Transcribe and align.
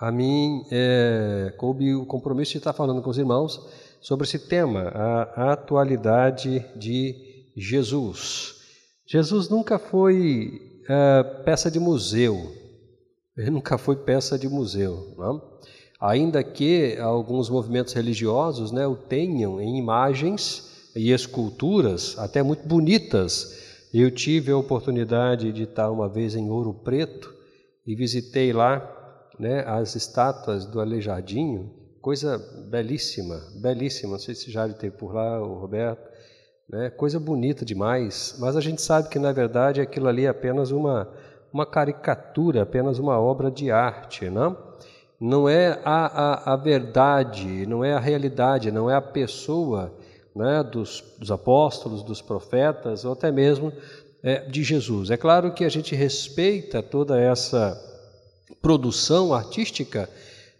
a 0.00 0.12
mim 0.12 0.64
é, 0.70 1.54
coube 1.56 1.94
o 1.94 2.04
compromisso 2.04 2.52
de 2.52 2.58
estar 2.58 2.72
falando 2.72 3.02
com 3.02 3.10
os 3.10 3.18
irmãos 3.18 3.66
sobre 4.00 4.26
esse 4.26 4.38
tema, 4.38 4.82
a 5.34 5.52
atualidade 5.52 6.64
de 6.76 7.14
Jesus. 7.56 8.56
Jesus 9.06 9.48
nunca 9.48 9.78
foi 9.78 10.82
é, 10.88 11.22
peça 11.44 11.70
de 11.70 11.80
museu, 11.80 12.52
ele 13.36 13.50
nunca 13.50 13.78
foi 13.78 13.96
peça 13.96 14.38
de 14.38 14.48
museu, 14.48 15.14
não? 15.16 15.56
ainda 16.00 16.42
que 16.44 16.96
alguns 16.98 17.48
movimentos 17.48 17.94
religiosos 17.94 18.70
né, 18.70 18.86
o 18.86 18.96
tenham 18.96 19.60
em 19.60 19.78
imagens 19.78 20.90
e 20.94 21.10
esculturas 21.10 22.18
até 22.18 22.42
muito 22.42 22.66
bonitas. 22.66 23.64
Eu 23.92 24.10
tive 24.10 24.52
a 24.52 24.56
oportunidade 24.56 25.52
de 25.52 25.62
estar 25.62 25.90
uma 25.90 26.08
vez 26.08 26.34
em 26.34 26.50
Ouro 26.50 26.74
Preto 26.74 27.34
e 27.86 27.94
visitei 27.94 28.52
lá 28.52 28.95
né, 29.38 29.64
as 29.66 29.94
estátuas 29.94 30.66
do 30.66 30.80
Aleijadinho, 30.80 31.70
coisa 32.00 32.38
belíssima, 32.68 33.40
belíssima. 33.60 34.12
Não 34.12 34.18
sei 34.18 34.34
se 34.34 34.50
já 34.50 34.68
teve 34.68 34.96
por 34.96 35.14
lá, 35.14 35.40
o 35.40 35.58
Roberto, 35.58 36.08
né, 36.68 36.90
coisa 36.90 37.18
bonita 37.18 37.64
demais. 37.64 38.36
Mas 38.38 38.56
a 38.56 38.60
gente 38.60 38.80
sabe 38.80 39.08
que 39.08 39.18
na 39.18 39.32
verdade 39.32 39.80
aquilo 39.80 40.08
ali 40.08 40.24
é 40.24 40.28
apenas 40.28 40.70
uma 40.70 41.08
uma 41.56 41.64
caricatura, 41.64 42.62
apenas 42.62 42.98
uma 42.98 43.18
obra 43.18 43.50
de 43.50 43.70
arte, 43.70 44.28
não? 44.28 44.56
Não 45.18 45.48
é 45.48 45.80
a, 45.84 46.50
a, 46.50 46.52
a 46.52 46.56
verdade, 46.56 47.66
não 47.66 47.82
é 47.82 47.94
a 47.94 47.98
realidade, 47.98 48.70
não 48.70 48.90
é 48.90 48.94
a 48.94 49.00
pessoa 49.00 49.94
né, 50.34 50.62
dos, 50.62 51.02
dos 51.18 51.30
apóstolos, 51.30 52.02
dos 52.02 52.20
profetas, 52.20 53.06
ou 53.06 53.12
até 53.14 53.32
mesmo 53.32 53.72
é, 54.22 54.40
de 54.40 54.62
Jesus. 54.62 55.10
É 55.10 55.16
claro 55.16 55.54
que 55.54 55.64
a 55.64 55.68
gente 55.70 55.94
respeita 55.94 56.82
toda 56.82 57.18
essa 57.18 57.82
produção 58.66 59.32
artística, 59.32 60.10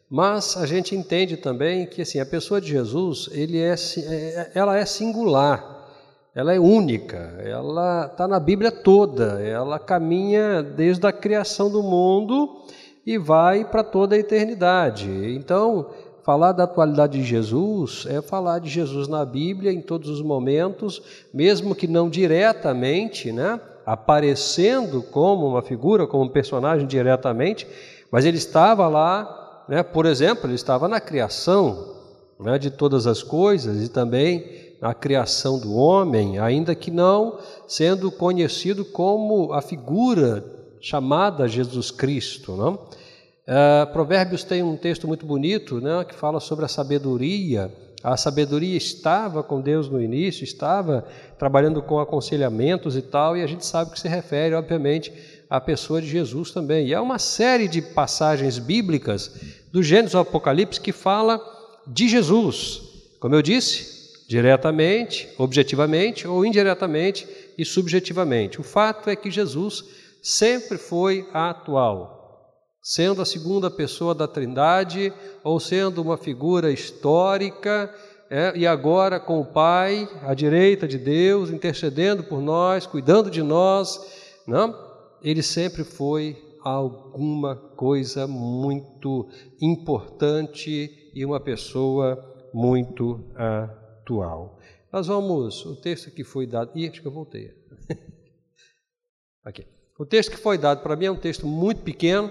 mas 0.09 0.57
a 0.57 0.65
gente 0.65 0.95
entende 0.95 1.37
também 1.37 1.85
que 1.87 2.03
assim 2.03 2.21
a 2.21 2.25
pessoa 2.25 2.61
de 2.61 2.69
Jesus 2.69 3.29
ele 3.33 3.59
é, 3.59 3.75
é 3.75 4.51
ela 4.55 4.79
é 4.79 4.87
singular, 4.87 5.89
ela 6.33 6.55
é 6.55 6.61
única, 6.61 7.35
ela 7.45 8.07
está 8.07 8.29
na 8.29 8.39
Bíblia 8.39 8.71
toda, 8.71 9.43
ela 9.43 9.81
caminha 9.81 10.63
desde 10.63 11.05
a 11.05 11.11
criação 11.11 11.69
do 11.69 11.83
mundo 11.83 12.63
e 13.05 13.19
vai 13.19 13.65
para 13.65 13.83
toda 13.83 14.15
a 14.15 14.19
eternidade. 14.21 15.11
Então, 15.35 15.91
falar 16.23 16.53
da 16.53 16.63
atualidade 16.63 17.19
de 17.19 17.25
Jesus 17.25 18.07
é 18.09 18.23
falar 18.23 18.61
de 18.61 18.71
Jesus 18.71 19.09
na 19.09 19.25
Bíblia 19.25 19.73
em 19.73 19.81
todos 19.81 20.09
os 20.09 20.23
momentos, 20.23 21.03
mesmo 21.35 21.75
que 21.75 21.89
não 21.89 22.09
diretamente, 22.09 23.33
né? 23.33 23.61
aparecendo 23.87 25.01
como 25.01 25.47
uma 25.47 25.63
figura, 25.63 26.09
como 26.09 26.25
um 26.25 26.29
personagem 26.29 26.89
diretamente, 26.89 27.69
mas 28.11 28.25
ele 28.25 28.39
estava 28.39 28.89
lá, 28.89 29.65
né? 29.69 29.83
por 29.83 30.07
exemplo, 30.07 30.47
ele 30.47 30.55
estava 30.55 30.89
na 30.89 31.01
criação 31.01 31.95
né? 32.39 32.59
de 32.59 32.71
todas 32.71 33.07
as 33.07 33.23
coisas 33.23 33.83
e 33.85 33.89
também 33.89 34.67
na 34.81 34.93
criação 34.93 35.59
do 35.59 35.75
homem, 35.75 36.39
ainda 36.39 36.75
que 36.75 36.91
não 36.91 37.39
sendo 37.67 38.11
conhecido 38.11 38.85
como 38.85 39.53
a 39.53 39.63
figura 39.63 40.45
chamada 40.81 41.49
Jesus 41.49 41.91
Cristo. 41.91 42.53
Não? 42.57 42.75
Uh, 42.75 43.93
Provérbios 43.93 44.45
tem 44.45 44.63
um 44.63 44.77
texto 44.77 45.07
muito 45.07 45.25
bonito 45.25 45.81
né? 45.81 46.05
que 46.05 46.15
fala 46.15 46.41
sobre 46.41 46.65
a 46.65 46.69
sabedoria. 46.69 47.73
A 48.03 48.17
sabedoria 48.17 48.77
estava 48.77 49.43
com 49.43 49.61
Deus 49.61 49.89
no 49.89 50.01
início, 50.01 50.45
estava 50.45 51.05
trabalhando 51.39 51.83
com 51.83 51.99
aconselhamentos 51.99 52.97
e 52.97 53.03
tal, 53.03 53.37
e 53.37 53.43
a 53.43 53.47
gente 53.47 53.67
sabe 53.67 53.91
que 53.91 53.99
se 53.99 54.07
refere, 54.07 54.55
obviamente, 54.55 55.13
a 55.49 55.61
pessoa 55.61 56.01
de 56.01 56.09
Jesus 56.09 56.51
também. 56.51 56.89
E 56.89 56.95
há 56.95 57.01
uma 57.01 57.19
série 57.19 57.69
de 57.69 57.81
passagens 57.81 58.59
bíblicas 58.59 59.31
do 59.73 59.83
Gênesis 59.83 60.15
ao 60.15 60.23
Apocalipse 60.23 60.81
que 60.81 60.93
fala 60.93 61.41
de 61.87 62.09
Jesus. 62.09 62.81
Como 63.21 63.35
eu 63.35 63.43
disse, 63.43 63.97
diretamente, 64.29 65.29
objetivamente 65.39 66.27
ou 66.27 66.45
indiretamente 66.45 67.27
e 67.57 67.65
subjetivamente. 67.65 68.61
O 68.61 68.65
fato 68.65 69.09
é 69.09 69.17
que 69.17 69.31
Jesus 69.31 69.85
sempre 70.23 70.77
foi 70.77 71.29
atual, 71.33 72.51
sendo 72.83 73.23
a 73.23 73.27
segunda 73.27 73.71
pessoa 73.71 74.15
da 74.15 74.27
Trindade 74.27 75.13
ou 75.45 75.61
sendo 75.61 76.03
uma 76.03 76.17
figura 76.17 76.73
histórica. 76.73 77.93
É, 78.29 78.53
e 78.57 78.67
agora 78.67 79.21
com 79.21 79.41
o 79.41 79.45
Pai, 79.45 80.09
à 80.23 80.35
direita 80.35 80.89
de 80.89 80.99
Deus, 80.99 81.49
intercedendo 81.51 82.25
por 82.25 82.41
nós, 82.41 82.85
cuidando 82.85 83.31
de 83.31 83.41
nós, 83.41 84.01
não? 84.45 84.86
Ele 85.27 85.43
sempre 85.43 85.83
foi 85.83 86.41
alguma 86.61 87.57
coisa 87.57 88.29
muito 88.29 89.29
importante 89.61 91.11
e 91.13 91.25
uma 91.25 91.41
pessoa 91.41 92.49
muito 92.55 93.25
atual. 93.35 94.61
Nós 94.93 95.09
vamos, 95.09 95.67
o 95.67 95.75
texto 95.75 96.13
que 96.13 96.23
foi 96.23 96.47
dado, 96.47 96.71
e 96.77 96.89
acho 96.89 97.03
que 97.03 97.09
eu 97.09 97.13
voltei. 97.13 97.53
Aqui. 99.43 99.67
O 99.99 100.07
texto 100.07 100.31
que 100.31 100.37
foi 100.37 100.57
dado 100.57 100.81
para 100.81 100.95
mim 100.95 101.07
é 101.07 101.11
um 101.11 101.19
texto 101.19 101.45
muito 101.45 101.83
pequeno, 101.83 102.31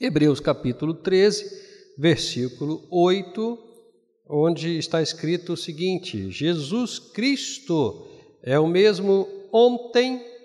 Hebreus 0.00 0.38
capítulo 0.38 0.94
13, 0.94 1.44
versículo 1.98 2.86
8, 2.88 3.58
onde 4.30 4.78
está 4.78 5.02
escrito 5.02 5.54
o 5.54 5.56
seguinte: 5.56 6.30
Jesus 6.30 7.00
Cristo 7.00 8.06
é 8.44 8.56
o 8.60 8.68
mesmo 8.68 9.26
ontem, 9.52 10.35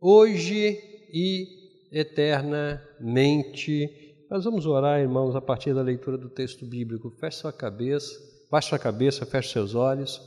hoje 0.00 0.78
e 1.12 1.46
eternamente. 1.90 3.88
Nós 4.30 4.44
vamos 4.44 4.66
orar, 4.66 5.00
irmãos, 5.00 5.34
a 5.34 5.40
partir 5.40 5.74
da 5.74 5.82
leitura 5.82 6.18
do 6.18 6.28
texto 6.28 6.66
bíblico. 6.66 7.10
Feche 7.18 7.38
sua 7.38 7.52
cabeça, 7.52 8.14
baixe 8.50 8.68
sua 8.68 8.78
cabeça, 8.78 9.24
feche 9.26 9.52
seus 9.52 9.74
olhos 9.74 10.20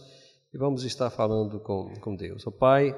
e 0.54 0.58
vamos 0.58 0.84
estar 0.84 1.10
falando 1.10 1.60
com, 1.60 1.94
com 2.02 2.16
Deus. 2.16 2.46
O 2.46 2.52
Pai, 2.52 2.92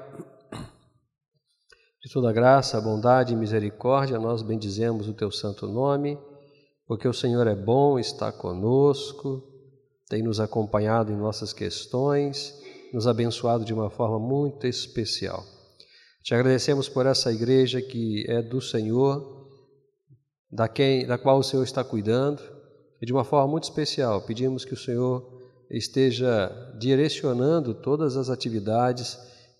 de 2.02 2.12
toda 2.12 2.32
graça, 2.32 2.80
bondade 2.80 3.32
e 3.32 3.36
misericórdia, 3.36 4.18
nós 4.18 4.42
bendizemos 4.42 5.08
o 5.08 5.14
Teu 5.14 5.30
santo 5.30 5.66
nome, 5.66 6.18
porque 6.86 7.06
o 7.06 7.12
Senhor 7.12 7.46
é 7.46 7.54
bom, 7.54 7.98
está 7.98 8.32
conosco, 8.32 9.42
tem 10.08 10.22
nos 10.22 10.40
acompanhado 10.40 11.12
em 11.12 11.16
nossas 11.16 11.52
questões, 11.52 12.60
nos 12.92 13.06
abençoado 13.06 13.64
de 13.64 13.72
uma 13.72 13.90
forma 13.90 14.18
muito 14.18 14.66
especial. 14.66 15.53
Te 16.24 16.34
agradecemos 16.34 16.88
por 16.88 17.04
essa 17.04 17.30
igreja 17.30 17.82
que 17.82 18.24
é 18.26 18.40
do 18.40 18.58
Senhor, 18.58 19.46
da, 20.50 20.66
quem, 20.66 21.06
da 21.06 21.18
qual 21.18 21.38
o 21.38 21.42
Senhor 21.42 21.62
está 21.62 21.84
cuidando, 21.84 22.42
e 22.98 23.04
de 23.04 23.12
uma 23.12 23.24
forma 23.24 23.46
muito 23.46 23.64
especial 23.64 24.22
pedimos 24.22 24.64
que 24.64 24.72
o 24.72 24.76
Senhor 24.76 25.22
esteja 25.70 26.50
direcionando 26.80 27.74
todas 27.74 28.16
as 28.16 28.30
atividades 28.30 29.18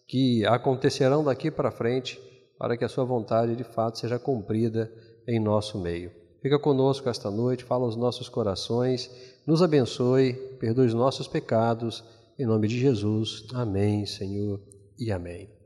que 0.08 0.42
acontecerão 0.46 1.22
daqui 1.22 1.50
para 1.50 1.70
frente, 1.70 2.18
para 2.58 2.78
que 2.78 2.84
a 2.84 2.88
Sua 2.88 3.04
vontade 3.04 3.54
de 3.54 3.64
fato 3.64 3.98
seja 3.98 4.18
cumprida 4.18 4.90
em 5.28 5.38
nosso 5.38 5.78
meio. 5.78 6.10
Fica 6.40 6.58
conosco 6.58 7.10
esta 7.10 7.30
noite, 7.30 7.62
fala 7.62 7.84
aos 7.84 7.96
nossos 7.96 8.30
corações, 8.30 9.10
nos 9.46 9.60
abençoe, 9.60 10.32
perdoe 10.58 10.86
os 10.86 10.94
nossos 10.94 11.28
pecados, 11.28 12.02
em 12.38 12.46
nome 12.46 12.68
de 12.68 12.80
Jesus. 12.80 13.44
Amém, 13.52 14.06
Senhor, 14.06 14.58
e 14.98 15.12
amém. 15.12 15.63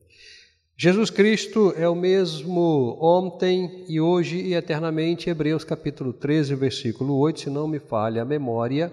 Jesus 0.80 1.10
Cristo 1.10 1.74
é 1.76 1.88
o 1.88 1.94
mesmo 1.96 2.96
ontem 3.00 3.84
e 3.88 4.00
hoje 4.00 4.36
e 4.36 4.54
eternamente, 4.54 5.28
Hebreus 5.28 5.64
capítulo 5.64 6.12
13, 6.12 6.54
versículo 6.54 7.18
8, 7.18 7.40
se 7.40 7.50
não 7.50 7.66
me 7.66 7.80
falha 7.80 8.22
a 8.22 8.24
memória. 8.24 8.92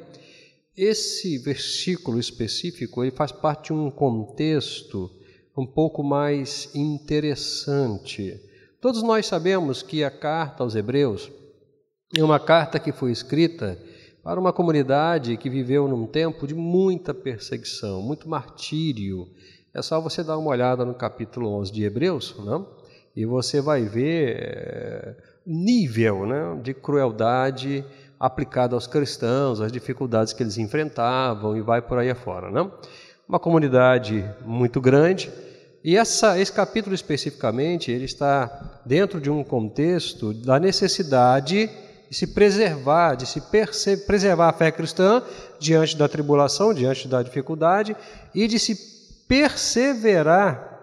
Esse 0.75 1.37
versículo 1.37 2.19
específico, 2.19 3.03
ele 3.03 3.11
faz 3.11 3.31
parte 3.31 3.67
de 3.67 3.73
um 3.73 3.91
contexto 3.91 5.11
um 5.55 5.63
pouco 5.63 6.03
mais 6.03 6.73
interessante. 6.73 8.35
Todos 8.81 9.03
nós 9.03 9.27
sabemos 9.27 9.83
que 9.83 10.03
a 10.03 10.09
carta 10.09 10.63
aos 10.63 10.73
Hebreus 10.73 11.31
é 12.17 12.23
uma 12.23 12.39
carta 12.39 12.79
que 12.79 12.91
foi 12.91 13.11
escrita 13.11 13.79
para 14.23 14.39
uma 14.39 14.51
comunidade 14.51 15.37
que 15.37 15.51
viveu 15.51 15.87
num 15.87 16.07
tempo 16.07 16.47
de 16.47 16.55
muita 16.55 17.13
perseguição, 17.13 18.01
muito 18.01 18.27
martírio, 18.27 19.27
é 19.75 19.81
só 19.81 19.99
você 19.99 20.23
dar 20.23 20.37
uma 20.37 20.49
olhada 20.49 20.85
no 20.85 20.93
capítulo 20.93 21.49
11 21.59 21.69
de 21.69 21.83
Hebreus, 21.83 22.33
não? 22.39 22.65
e 23.13 23.25
você 23.25 23.59
vai 23.59 23.83
ver 23.83 24.37
é, 24.39 25.15
nível 25.45 26.25
né, 26.25 26.57
de 26.63 26.73
crueldade 26.73 27.83
aplicada 28.17 28.73
aos 28.73 28.87
cristãos, 28.87 29.59
as 29.59 29.73
dificuldades 29.73 30.31
que 30.31 30.41
eles 30.41 30.57
enfrentavam 30.57 31.57
e 31.57 31.61
vai 31.61 31.81
por 31.81 31.97
aí 31.97 32.09
afora. 32.09 32.49
Não? 32.49 32.71
Uma 33.27 33.37
comunidade 33.37 34.23
muito 34.45 34.79
grande. 34.79 35.29
E 35.83 35.97
essa, 35.97 36.39
esse 36.39 36.53
capítulo 36.53 36.95
especificamente, 36.95 37.91
ele 37.91 38.05
está 38.05 38.81
dentro 38.85 39.19
de 39.19 39.29
um 39.29 39.43
contexto 39.43 40.33
da 40.33 40.57
necessidade 40.57 41.69
de 42.09 42.15
se 42.15 42.27
preservar, 42.27 43.15
de 43.15 43.25
se 43.25 43.41
preservar 44.07 44.49
a 44.49 44.53
fé 44.53 44.71
cristã 44.71 45.21
diante 45.59 45.97
da 45.97 46.07
tribulação, 46.07 46.73
diante 46.73 47.09
da 47.09 47.21
dificuldade 47.21 47.93
e 48.33 48.47
de 48.47 48.57
se 48.57 48.95
perseverar 49.27 50.73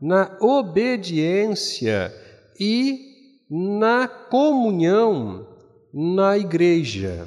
na 0.00 0.36
obediência 0.40 2.14
e 2.58 3.08
na 3.50 4.06
comunhão 4.06 5.46
na 5.92 6.36
igreja. 6.36 7.26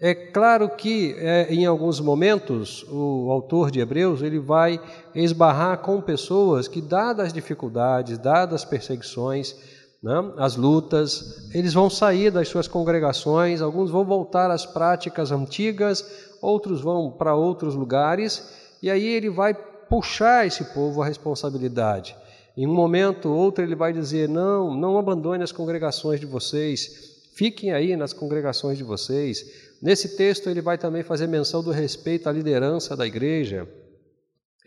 É 0.00 0.14
claro 0.14 0.68
que 0.68 1.16
é, 1.18 1.52
em 1.52 1.66
alguns 1.66 1.98
momentos 1.98 2.86
o 2.88 3.32
autor 3.32 3.70
de 3.70 3.80
Hebreus 3.80 4.22
ele 4.22 4.38
vai 4.38 4.80
esbarrar 5.12 5.78
com 5.78 6.00
pessoas 6.00 6.68
que, 6.68 6.80
dadas 6.80 7.26
as 7.26 7.32
dificuldades, 7.32 8.16
dadas 8.16 8.62
as 8.62 8.64
perseguições, 8.64 9.56
né, 10.00 10.32
as 10.36 10.54
lutas, 10.54 11.50
eles 11.52 11.74
vão 11.74 11.90
sair 11.90 12.30
das 12.30 12.46
suas 12.46 12.68
congregações, 12.68 13.60
alguns 13.60 13.90
vão 13.90 14.04
voltar 14.04 14.52
às 14.52 14.64
práticas 14.64 15.32
antigas, 15.32 16.04
outros 16.40 16.80
vão 16.80 17.10
para 17.10 17.34
outros 17.34 17.74
lugares, 17.74 18.48
e 18.80 18.88
aí 18.88 19.04
ele 19.04 19.28
vai 19.28 19.52
puxar 19.88 20.46
esse 20.46 20.64
povo 20.72 21.02
à 21.02 21.06
responsabilidade. 21.06 22.16
Em 22.56 22.66
um 22.66 22.74
momento 22.74 23.28
ou 23.28 23.36
outro 23.36 23.64
ele 23.64 23.74
vai 23.74 23.92
dizer: 23.92 24.28
não, 24.28 24.74
não 24.74 24.98
abandone 24.98 25.42
as 25.42 25.52
congregações 25.52 26.20
de 26.20 26.26
vocês, 26.26 27.30
fiquem 27.34 27.72
aí 27.72 27.96
nas 27.96 28.12
congregações 28.12 28.76
de 28.76 28.84
vocês. 28.84 29.44
Nesse 29.80 30.16
texto 30.16 30.50
ele 30.50 30.60
vai 30.60 30.76
também 30.76 31.02
fazer 31.02 31.28
menção 31.28 31.62
do 31.62 31.70
respeito 31.70 32.28
à 32.28 32.32
liderança 32.32 32.96
da 32.96 33.06
igreja. 33.06 33.68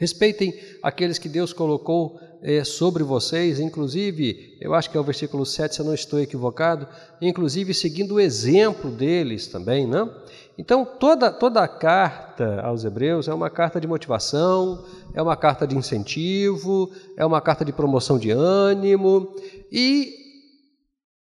Respeitem 0.01 0.51
aqueles 0.81 1.19
que 1.19 1.29
Deus 1.29 1.53
colocou 1.53 2.19
é, 2.41 2.63
sobre 2.63 3.03
vocês, 3.03 3.59
inclusive, 3.59 4.57
eu 4.59 4.73
acho 4.73 4.89
que 4.89 4.97
é 4.97 4.99
o 4.99 5.03
versículo 5.03 5.45
7, 5.45 5.75
se 5.75 5.79
eu 5.81 5.85
não 5.85 5.93
estou 5.93 6.19
equivocado, 6.19 6.87
inclusive 7.21 7.71
seguindo 7.71 8.15
o 8.15 8.19
exemplo 8.19 8.89
deles 8.89 9.45
também, 9.45 9.85
né? 9.85 10.09
Então, 10.57 10.83
toda, 10.83 11.31
toda 11.31 11.61
a 11.61 11.67
carta 11.67 12.61
aos 12.61 12.83
Hebreus 12.83 13.27
é 13.27 13.33
uma 13.33 13.51
carta 13.51 13.79
de 13.79 13.87
motivação, 13.87 14.83
é 15.13 15.21
uma 15.21 15.37
carta 15.37 15.67
de 15.67 15.77
incentivo, 15.77 16.91
é 17.15 17.23
uma 17.23 17.39
carta 17.39 17.63
de 17.63 17.71
promoção 17.71 18.17
de 18.17 18.31
ânimo, 18.31 19.35
e 19.71 20.15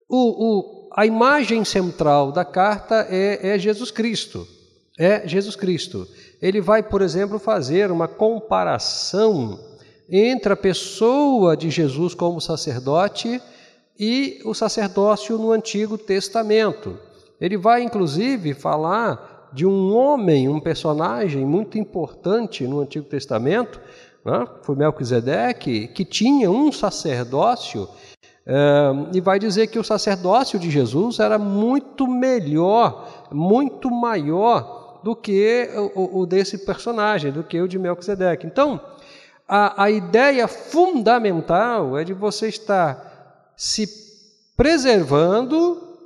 o, 0.09 0.19
o, 0.19 0.91
a 0.97 1.07
imagem 1.07 1.65
central 1.65 2.33
da 2.33 2.45
carta 2.45 3.07
é, 3.09 3.55
é 3.55 3.57
Jesus 3.57 3.93
Cristo. 3.93 4.45
É 4.99 5.27
Jesus 5.27 5.57
Cristo. 5.57 6.07
Ele 6.45 6.61
vai, 6.61 6.83
por 6.83 7.01
exemplo, 7.01 7.39
fazer 7.39 7.91
uma 7.91 8.07
comparação 8.07 9.59
entre 10.11 10.53
a 10.53 10.57
pessoa 10.57 11.57
de 11.57 11.71
Jesus 11.71 12.15
como 12.15 12.39
sacerdote 12.39 13.41
e 13.99 14.43
o 14.45 14.53
sacerdócio 14.53 15.39
no 15.39 15.53
Antigo 15.53 15.97
Testamento. 15.97 16.99
Ele 17.41 17.57
vai, 17.57 17.83
inclusive, 17.83 18.53
falar 18.53 19.49
de 19.55 19.65
um 19.65 19.97
homem, 19.97 20.47
um 20.47 20.61
personagem 20.61 21.47
muito 21.47 21.79
importante 21.79 22.67
no 22.67 22.81
Antigo 22.81 23.07
Testamento, 23.07 23.81
né? 24.23 24.47
foi 24.61 24.77
Melquisedeque, 24.77 25.89
que 25.89 26.05
tinha 26.05 26.51
um 26.51 26.71
sacerdócio, 26.71 27.89
eh, 28.47 28.93
e 29.15 29.21
vai 29.23 29.39
dizer 29.39 29.69
que 29.69 29.79
o 29.79 29.85
sacerdócio 29.85 30.59
de 30.59 30.71
Jesus 30.71 31.21
era 31.21 31.39
muito 31.39 32.07
melhor, 32.07 33.09
muito 33.33 33.91
maior 33.91 34.84
do 35.05 35.15
que 35.15 35.69
o, 35.95 36.21
o 36.21 36.27
desse 36.27 36.65
personagem, 36.65 37.31
do 37.31 37.45
que 37.45 37.61
o 37.61 37.69
de 37.69 37.79
Melquisedeque. 37.79 38.47
Então, 38.47 38.81
a, 39.47 39.85
a 39.85 39.91
ideia 39.91 40.49
fundamental 40.49 41.99
é 41.99 42.05
de 42.05 42.15
você 42.15 42.49
estar 42.49 43.53
se 43.55 43.87
preservando 44.57 45.99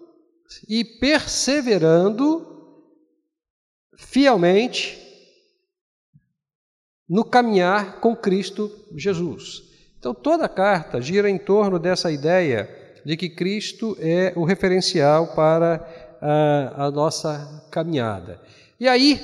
e 0.68 0.84
perseverando 0.84 2.44
fielmente 3.96 4.98
no 7.08 7.24
caminhar 7.24 8.00
com 8.00 8.16
Cristo 8.16 8.68
Jesus. 8.96 9.62
Então, 9.96 10.12
toda 10.12 10.46
a 10.46 10.48
carta 10.48 11.00
gira 11.00 11.30
em 11.30 11.38
torno 11.38 11.78
dessa 11.78 12.10
ideia 12.10 12.68
de 13.04 13.16
que 13.16 13.28
Cristo 13.28 13.96
é 14.00 14.32
o 14.34 14.44
referencial 14.44 15.28
para 15.28 15.86
a, 16.20 16.86
a 16.86 16.90
nossa 16.90 17.64
caminhada. 17.70 18.40
E 18.80 18.86
aí, 18.86 19.20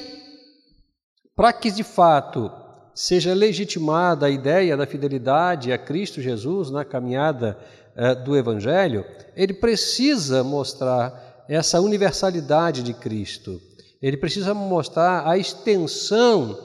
para 1.37 1.53
que 1.53 1.71
de 1.71 1.85
fato 1.85 2.51
seja 2.95 3.35
legitimada 3.35 4.27
a 4.27 4.31
ideia 4.31 4.77
da 4.77 4.87
fidelidade 4.87 5.73
a 5.73 5.79
Cristo 5.79 6.21
Jesus 6.21 6.71
na 6.71 6.85
caminhada 6.85 7.59
eh, 7.97 8.15
do 8.15 8.37
Evangelho, 8.37 9.05
ele 9.37 9.55
precisa 9.55 10.43
mostrar 10.45 11.45
essa 11.49 11.81
universalidade 11.81 12.83
de 12.83 12.95
Cristo. 12.95 13.61
Ele 14.01 14.17
precisa 14.17 14.55
mostrar 14.55 15.27
a 15.29 15.37
extensão 15.39 16.59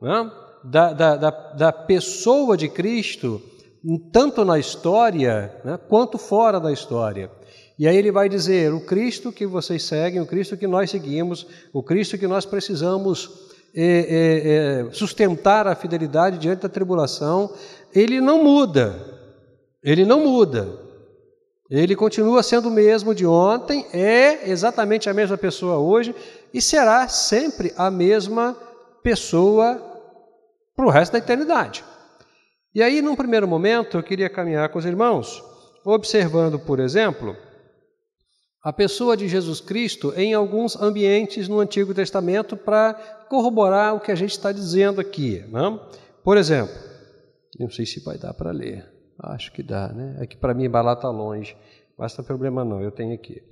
né, 0.00 0.30
da, 0.64 0.92
da, 0.92 1.16
da, 1.16 1.30
da, 1.30 1.72
pessoa 1.72 2.56
de 2.56 2.68
Cristo, 2.68 3.42
tanto 4.12 4.44
na 4.44 4.58
história 4.58 5.54
né, 5.64 5.78
quanto 5.88 6.18
fora 6.18 6.58
da 6.58 6.72
história. 6.72 7.30
E 7.78 7.86
aí 7.86 7.96
ele 7.96 8.10
vai 8.10 8.28
dizer: 8.28 8.72
o 8.72 8.80
Cristo 8.80 9.30
que 9.30 9.46
vocês 9.46 9.84
seguem, 9.84 10.20
o 10.20 10.26
Cristo 10.26 10.56
que 10.56 10.66
nós 10.66 10.90
seguimos, 10.90 11.46
o 11.72 11.82
Cristo 11.82 12.18
que 12.18 12.26
nós 12.26 12.44
precisamos 12.44 13.48
é, 13.74 13.84
é, 13.84 14.88
é, 14.88 14.92
sustentar 14.92 15.66
a 15.66 15.74
fidelidade 15.74 16.38
diante 16.38 16.62
da 16.62 16.68
tribulação, 16.68 17.52
ele 17.94 18.20
não 18.20 18.42
muda. 18.42 18.96
Ele 19.82 20.04
não 20.04 20.20
muda. 20.20 20.68
Ele 21.70 21.94
continua 21.94 22.42
sendo 22.42 22.68
o 22.68 22.72
mesmo 22.72 23.14
de 23.14 23.26
ontem, 23.26 23.86
é 23.92 24.50
exatamente 24.50 25.08
a 25.08 25.14
mesma 25.14 25.36
pessoa 25.36 25.76
hoje 25.76 26.14
e 26.52 26.62
será 26.62 27.06
sempre 27.08 27.74
a 27.76 27.90
mesma 27.90 28.56
pessoa 29.02 29.80
para 30.74 30.86
o 30.86 30.90
resto 30.90 31.12
da 31.12 31.18
eternidade. 31.18 31.84
E 32.74 32.82
aí, 32.82 33.02
num 33.02 33.14
primeiro 33.14 33.46
momento, 33.46 33.98
eu 33.98 34.02
queria 34.02 34.30
caminhar 34.30 34.68
com 34.70 34.78
os 34.78 34.86
irmãos, 34.86 35.44
observando, 35.84 36.58
por 36.58 36.80
exemplo, 36.80 37.36
a 38.68 38.72
pessoa 38.72 39.16
de 39.16 39.26
Jesus 39.26 39.62
Cristo 39.62 40.12
em 40.14 40.34
alguns 40.34 40.76
ambientes 40.76 41.48
no 41.48 41.58
Antigo 41.58 41.94
Testamento 41.94 42.54
para 42.54 42.92
corroborar 43.26 43.94
o 43.94 44.00
que 44.00 44.12
a 44.12 44.14
gente 44.14 44.32
está 44.32 44.52
dizendo 44.52 45.00
aqui. 45.00 45.42
Né? 45.48 45.80
Por 46.22 46.36
exemplo, 46.36 46.74
não 47.58 47.70
sei 47.70 47.86
se 47.86 47.98
vai 48.00 48.18
dar 48.18 48.34
para 48.34 48.50
ler, 48.50 48.84
acho 49.20 49.50
que 49.52 49.62
dá, 49.62 49.88
né? 49.88 50.18
É 50.20 50.26
que 50.26 50.36
para 50.36 50.52
mim 50.52 50.66
embalar 50.66 50.96
está 50.96 51.08
longe, 51.08 51.56
mas 51.96 52.14
não 52.18 52.22
problema 52.22 52.62
não, 52.62 52.82
eu 52.82 52.90
tenho 52.90 53.14
aqui. 53.14 53.42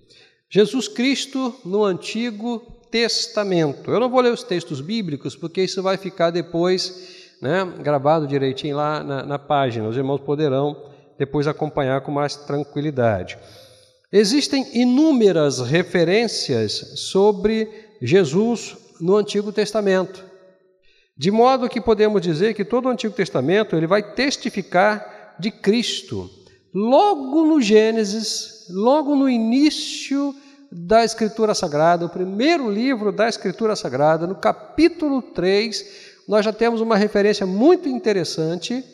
Jesus 0.51 0.87
Cristo 0.87 1.55
no 1.65 1.83
Antigo 1.83 2.61
Testamento. 2.91 3.91
Eu 3.91 3.99
não 3.99 4.11
vou 4.11 4.21
ler 4.21 4.35
os 4.35 4.43
textos 4.43 4.83
bíblicos 4.83 5.35
porque 5.35 5.63
isso 5.63 5.83
vai 5.83 5.97
ficar 5.97 6.29
depois 6.29 7.33
né, 7.41 7.65
gravado 7.83 8.27
direitinho 8.27 8.77
lá 8.77 9.03
na, 9.03 9.23
na 9.23 9.39
página. 9.39 9.89
Os 9.89 9.97
irmãos 9.97 10.21
poderão 10.21 10.91
depois 11.17 11.47
acompanhar 11.47 12.03
com 12.03 12.13
mais 12.13 12.37
tranquilidade. 12.37 13.39
Existem 14.13 14.67
inúmeras 14.73 15.61
referências 15.61 16.93
sobre 16.97 17.69
Jesus 18.01 18.77
no 19.01 19.17
Antigo 19.17 19.51
Testamento. 19.53 20.25
De 21.17 21.31
modo 21.31 21.69
que 21.69 21.81
podemos 21.81 22.23
dizer 22.23 22.55
que 22.55 22.65
todo 22.65 22.87
o 22.87 22.91
Antigo 22.91 23.15
Testamento 23.15 23.75
ele 23.75 23.87
vai 23.87 24.15
testificar 24.15 25.35
de 25.41 25.51
Cristo. 25.51 26.31
Logo 26.73 27.45
no 27.47 27.61
Gênesis, 27.61 28.67
logo 28.71 29.17
no 29.17 29.29
início 29.29 30.35
da 30.71 31.05
Escritura 31.05 31.55
Sagrada, 31.55 32.07
o 32.07 32.11
primeiro 32.11 32.71
livro 32.71 33.11
da 33.11 33.29
Escritura 33.29 33.75
Sagrada, 33.75 34.27
no 34.27 34.37
capítulo 34.37 35.21
3, 35.21 35.85
nós 36.29 36.45
já 36.45 36.53
temos 36.53 36.81
uma 36.81 36.97
referência 36.97 37.47
muito 37.47 37.89
interessante, 37.89 38.85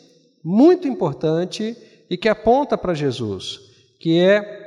muito 0.43 0.87
importante 0.87 1.75
e 2.09 2.17
que 2.17 2.29
aponta 2.29 2.77
para 2.77 2.93
Jesus, 2.93 3.59
que 3.99 4.19
é 4.19 4.62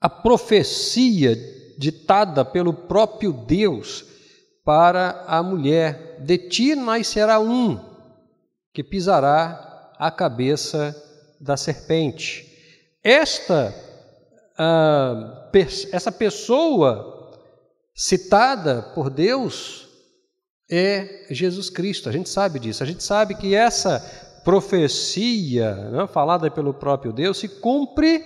a 0.00 0.08
profecia 0.08 1.36
ditada 1.78 2.44
pelo 2.44 2.72
próprio 2.72 3.32
Deus 3.32 4.04
para 4.64 5.24
a 5.26 5.42
mulher: 5.42 6.18
De 6.20 6.38
ti 6.38 6.74
nascerá 6.74 7.38
um 7.40 7.78
que 8.72 8.82
pisará 8.82 9.94
a 9.98 10.10
cabeça 10.10 10.94
da 11.40 11.56
serpente. 11.56 12.44
Esta 13.02 13.74
ah, 14.58 15.50
essa 15.92 16.12
pessoa 16.12 17.32
citada 17.94 18.82
por 18.94 19.08
Deus 19.08 19.88
é 20.70 21.26
Jesus 21.30 21.70
Cristo. 21.70 22.08
A 22.08 22.12
gente 22.12 22.28
sabe 22.28 22.58
disso. 22.58 22.82
A 22.82 22.86
gente 22.86 23.02
sabe 23.02 23.34
que 23.34 23.54
essa 23.54 24.00
profecia 24.44 25.74
né, 25.74 26.06
falada 26.06 26.50
pelo 26.50 26.74
próprio 26.74 27.12
Deus 27.12 27.38
se 27.38 27.48
cumpre 27.48 28.24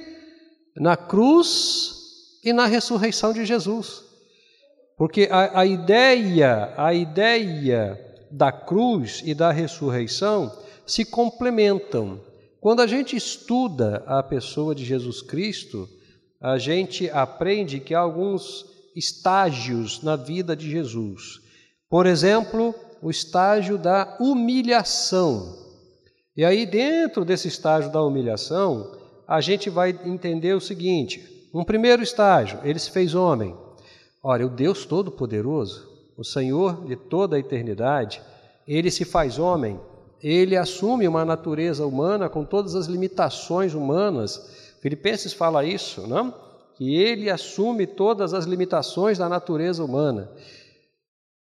na 0.77 0.97
cruz 0.97 2.00
e 2.45 2.53
na 2.53 2.67
ressurreição 2.67 3.33
de 3.33 3.45
Jesus. 3.45 4.03
Porque 4.97 5.29
a, 5.31 5.61
a 5.61 5.67
ideia, 5.67 6.75
a 6.77 6.93
ideia 6.93 7.99
da 8.31 8.53
cruz 8.53 9.23
e 9.25 9.35
da 9.35 9.50
ressurreição 9.50 10.53
se 10.87 11.05
complementam. 11.05 12.21
Quando 12.61 12.81
a 12.81 12.87
gente 12.87 13.17
estuda 13.17 14.03
a 14.07 14.23
pessoa 14.23 14.75
de 14.75 14.85
Jesus 14.85 15.23
Cristo, 15.23 15.89
a 16.41 16.59
gente 16.59 17.09
aprende 17.11 17.81
que 17.81 17.95
há 17.95 18.00
alguns 18.00 18.67
estágios 18.95 20.03
na 20.03 20.17
vida 20.17 20.55
de 20.55 20.71
Jesus. 20.71 21.41
Por 21.89 22.07
exemplo, 22.07 22.75
o 23.03 23.11
estágio 23.11 23.79
da 23.79 24.17
humilhação. 24.21 25.59
E 26.37 26.45
aí, 26.45 26.65
dentro 26.67 27.25
desse 27.25 27.49
estágio 27.49 27.91
da 27.91 28.03
humilhação, 28.03 29.00
a 29.31 29.41
gente 29.41 29.71
vai 29.71 29.97
entender 30.05 30.55
o 30.55 30.61
seguinte: 30.61 31.49
Um 31.55 31.63
primeiro 31.63 32.03
estágio, 32.03 32.59
ele 32.65 32.81
se 32.81 32.91
fez 32.91 33.15
homem. 33.15 33.57
Ora, 34.21 34.45
o 34.45 34.51
Deus 34.51 34.85
Todo-Poderoso, 34.85 35.89
o 36.19 36.25
Senhor 36.25 36.85
de 36.85 36.97
toda 36.97 37.37
a 37.37 37.39
eternidade, 37.39 38.21
ele 38.67 38.91
se 38.91 39.05
faz 39.05 39.39
homem, 39.39 39.81
ele 40.21 40.57
assume 40.57 41.07
uma 41.07 41.25
natureza 41.25 41.87
humana 41.87 42.29
com 42.29 42.45
todas 42.45 42.75
as 42.75 42.87
limitações 42.87 43.73
humanas. 43.73 44.75
Filipenses 44.83 45.33
fala 45.33 45.65
isso, 45.65 46.09
não? 46.09 46.35
Que 46.77 46.97
ele 46.97 47.31
assume 47.31 47.87
todas 47.87 48.35
as 48.35 48.47
limitações 48.47 49.17
da 49.17 49.29
natureza 49.29 49.85
humana. 49.85 50.29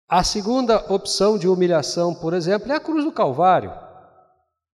A 0.10 0.24
segunda 0.24 0.92
opção 0.92 1.38
de 1.38 1.48
humilhação, 1.48 2.16
por 2.16 2.34
exemplo, 2.34 2.72
é 2.72 2.76
a 2.76 2.80
cruz 2.80 3.04
do 3.06 3.12
Calvário. 3.12 3.72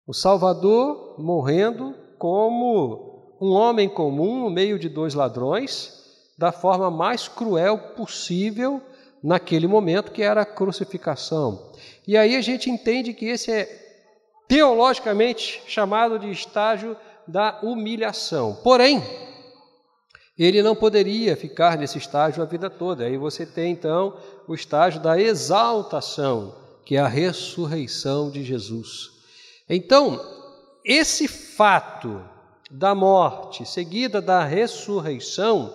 O 0.08 0.13
Salvador 0.13 1.15
morrendo 1.20 2.00
como 2.21 3.35
um 3.41 3.49
homem 3.49 3.89
comum 3.89 4.41
no 4.41 4.49
meio 4.51 4.77
de 4.77 4.87
dois 4.87 5.15
ladrões, 5.15 5.91
da 6.37 6.51
forma 6.51 6.91
mais 6.91 7.27
cruel 7.27 7.79
possível 7.95 8.79
naquele 9.23 9.65
momento, 9.65 10.11
que 10.11 10.21
era 10.21 10.43
a 10.43 10.45
crucificação. 10.45 11.71
E 12.07 12.15
aí 12.15 12.35
a 12.35 12.41
gente 12.41 12.69
entende 12.69 13.11
que 13.15 13.25
esse 13.25 13.51
é 13.51 13.65
teologicamente 14.47 15.63
chamado 15.65 16.19
de 16.19 16.29
estágio 16.29 16.95
da 17.27 17.59
humilhação. 17.63 18.59
Porém, 18.63 19.01
ele 20.37 20.61
não 20.61 20.75
poderia 20.75 21.35
ficar 21.35 21.75
nesse 21.75 21.97
estágio 21.97 22.43
a 22.43 22.45
vida 22.45 22.69
toda. 22.69 23.03
Aí 23.03 23.17
você 23.17 23.47
tem 23.47 23.71
então 23.71 24.15
o 24.47 24.53
estágio 24.53 25.01
da 25.01 25.19
exaltação, 25.19 26.53
que 26.85 26.97
é 26.97 26.99
a 26.99 27.07
ressurreição 27.07 28.29
de 28.29 28.43
Jesus. 28.43 29.09
Então, 29.67 30.40
esse 30.83 31.27
fato 31.27 32.21
da 32.69 32.95
morte 32.95 33.65
seguida 33.65 34.21
da 34.21 34.43
ressurreição 34.43 35.73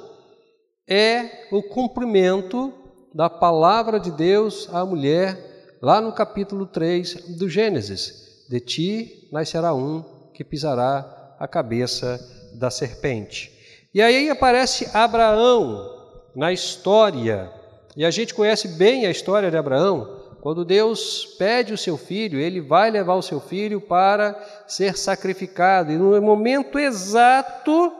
é 0.88 1.48
o 1.50 1.62
cumprimento 1.62 2.72
da 3.14 3.28
palavra 3.30 3.98
de 3.98 4.10
Deus 4.10 4.68
à 4.72 4.84
mulher, 4.84 5.78
lá 5.80 6.00
no 6.00 6.12
capítulo 6.12 6.66
3 6.66 7.36
do 7.36 7.48
Gênesis: 7.48 8.46
De 8.48 8.60
ti 8.60 9.28
nascerá 9.32 9.74
um 9.74 10.02
que 10.34 10.44
pisará 10.44 11.34
a 11.38 11.48
cabeça 11.48 12.20
da 12.54 12.70
serpente. 12.70 13.52
E 13.94 14.02
aí 14.02 14.28
aparece 14.28 14.88
Abraão 14.94 15.94
na 16.34 16.52
história, 16.52 17.50
e 17.96 18.04
a 18.04 18.10
gente 18.10 18.34
conhece 18.34 18.68
bem 18.68 19.06
a 19.06 19.10
história 19.10 19.50
de 19.50 19.56
Abraão. 19.56 20.15
Quando 20.46 20.64
Deus 20.64 21.26
pede 21.36 21.74
o 21.74 21.76
seu 21.76 21.96
filho, 21.96 22.38
ele 22.38 22.60
vai 22.60 22.88
levar 22.88 23.16
o 23.16 23.20
seu 23.20 23.40
filho 23.40 23.80
para 23.80 24.40
ser 24.68 24.96
sacrificado, 24.96 25.90
e 25.90 25.98
no 25.98 26.22
momento 26.22 26.78
exato, 26.78 27.92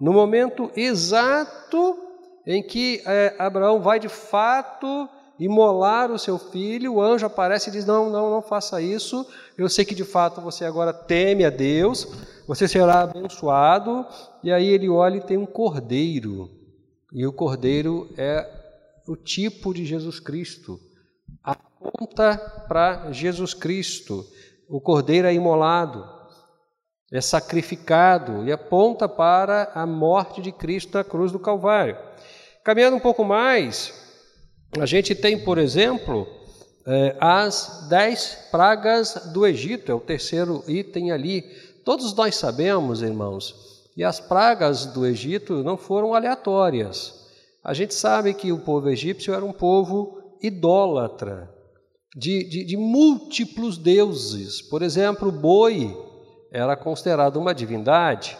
no 0.00 0.12
momento 0.12 0.68
exato 0.74 1.96
em 2.44 2.60
que 2.60 3.00
é, 3.06 3.36
Abraão 3.38 3.80
vai 3.80 4.00
de 4.00 4.08
fato 4.08 5.08
imolar 5.38 6.10
o 6.10 6.18
seu 6.18 6.40
filho, 6.40 6.94
o 6.94 7.00
anjo 7.00 7.24
aparece 7.24 7.70
e 7.70 7.72
diz: 7.72 7.86
Não, 7.86 8.10
não, 8.10 8.32
não 8.32 8.42
faça 8.42 8.82
isso. 8.82 9.24
Eu 9.56 9.68
sei 9.68 9.84
que 9.84 9.94
de 9.94 10.04
fato 10.04 10.40
você 10.40 10.64
agora 10.64 10.92
teme 10.92 11.44
a 11.44 11.50
Deus, 11.50 12.08
você 12.48 12.66
será 12.66 13.02
abençoado. 13.02 14.04
E 14.42 14.50
aí 14.50 14.66
ele 14.66 14.88
olha 14.88 15.18
e 15.18 15.24
tem 15.24 15.36
um 15.36 15.46
cordeiro, 15.46 16.50
e 17.12 17.24
o 17.24 17.32
cordeiro 17.32 18.08
é 18.18 18.44
o 19.06 19.14
tipo 19.14 19.72
de 19.72 19.84
Jesus 19.84 20.18
Cristo, 20.18 20.80
aponta 21.42 22.36
para 22.68 23.12
Jesus 23.12 23.54
Cristo. 23.54 24.26
O 24.68 24.80
cordeiro 24.80 25.28
é 25.28 25.34
imolado, 25.34 26.04
é 27.12 27.20
sacrificado 27.20 28.44
e 28.44 28.52
aponta 28.52 29.08
para 29.08 29.70
a 29.74 29.86
morte 29.86 30.40
de 30.40 30.50
Cristo 30.50 30.96
na 30.96 31.04
cruz 31.04 31.30
do 31.30 31.38
Calvário. 31.38 31.96
Caminhando 32.64 32.96
um 32.96 33.00
pouco 33.00 33.24
mais, 33.24 33.92
a 34.80 34.86
gente 34.86 35.14
tem, 35.14 35.38
por 35.44 35.58
exemplo, 35.58 36.26
eh, 36.86 37.16
as 37.20 37.86
dez 37.88 38.48
pragas 38.50 39.32
do 39.32 39.46
Egito, 39.46 39.92
é 39.92 39.94
o 39.94 40.00
terceiro 40.00 40.64
item 40.66 41.12
ali. 41.12 41.42
Todos 41.84 42.14
nós 42.14 42.36
sabemos, 42.36 43.02
irmãos, 43.02 43.90
que 43.94 44.02
as 44.02 44.20
pragas 44.20 44.86
do 44.86 45.04
Egito 45.04 45.62
não 45.62 45.76
foram 45.76 46.14
aleatórias. 46.14 47.22
A 47.62 47.74
gente 47.74 47.94
sabe 47.94 48.32
que 48.34 48.50
o 48.50 48.58
povo 48.58 48.88
egípcio 48.88 49.34
era 49.34 49.44
um 49.44 49.52
povo 49.52 50.21
idólatra, 50.42 51.50
de, 52.14 52.44
de, 52.44 52.64
de 52.64 52.76
múltiplos 52.76 53.78
deuses. 53.78 54.60
Por 54.60 54.82
exemplo, 54.82 55.28
o 55.28 55.32
boi 55.32 55.96
era 56.52 56.76
considerado 56.76 57.36
uma 57.36 57.54
divindade. 57.54 58.36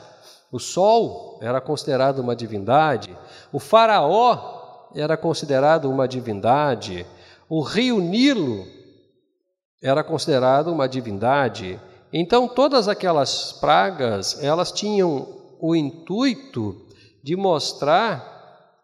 O 0.51 0.59
sol 0.59 1.39
era 1.41 1.61
considerado 1.63 2.19
uma 2.19 2.37
divindade, 2.37 3.17
o 3.51 3.59
Faraó 3.59 4.89
era 4.95 5.17
considerado 5.17 5.91
uma 5.91 6.07
divindade, 6.07 7.07
o 7.49 7.63
rio 7.63 7.99
Nilo 8.03 8.67
era 9.83 10.05
considerado 10.05 10.69
uma 10.71 10.87
divindade. 10.87 11.81
Então, 12.13 12.47
todas 12.47 12.87
aquelas 12.87 13.53
pragas, 13.53 14.43
elas 14.43 14.71
tinham 14.71 15.27
o 15.59 15.75
intuito 15.75 16.87
de 17.25 17.35
mostrar 17.35 18.32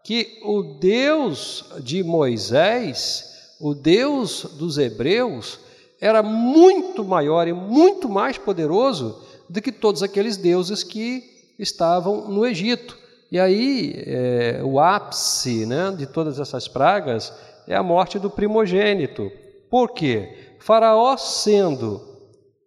que 0.08 0.38
o 0.42 0.62
Deus 0.62 1.66
de 1.82 2.02
Moisés, 2.02 3.56
o 3.60 3.74
Deus 3.74 4.42
dos 4.58 4.78
hebreus, 4.78 5.60
era 6.00 6.22
muito 6.22 7.04
maior 7.04 7.46
e 7.46 7.52
muito 7.52 8.08
mais 8.08 8.38
poderoso 8.38 9.22
do 9.50 9.60
que 9.60 9.70
todos 9.70 10.02
aqueles 10.02 10.38
deuses 10.38 10.82
que 10.82 11.52
estavam 11.58 12.26
no 12.26 12.46
Egito. 12.46 12.96
E 13.30 13.38
aí, 13.38 14.02
é, 14.06 14.62
o 14.64 14.80
ápice 14.80 15.66
né, 15.66 15.94
de 15.94 16.06
todas 16.06 16.40
essas 16.40 16.66
pragas 16.66 17.30
é 17.66 17.76
a 17.76 17.82
morte 17.82 18.18
do 18.18 18.30
primogênito. 18.30 19.30
Por 19.68 19.90
quê? 19.90 20.54
Faraó, 20.58 21.18
sendo 21.18 22.00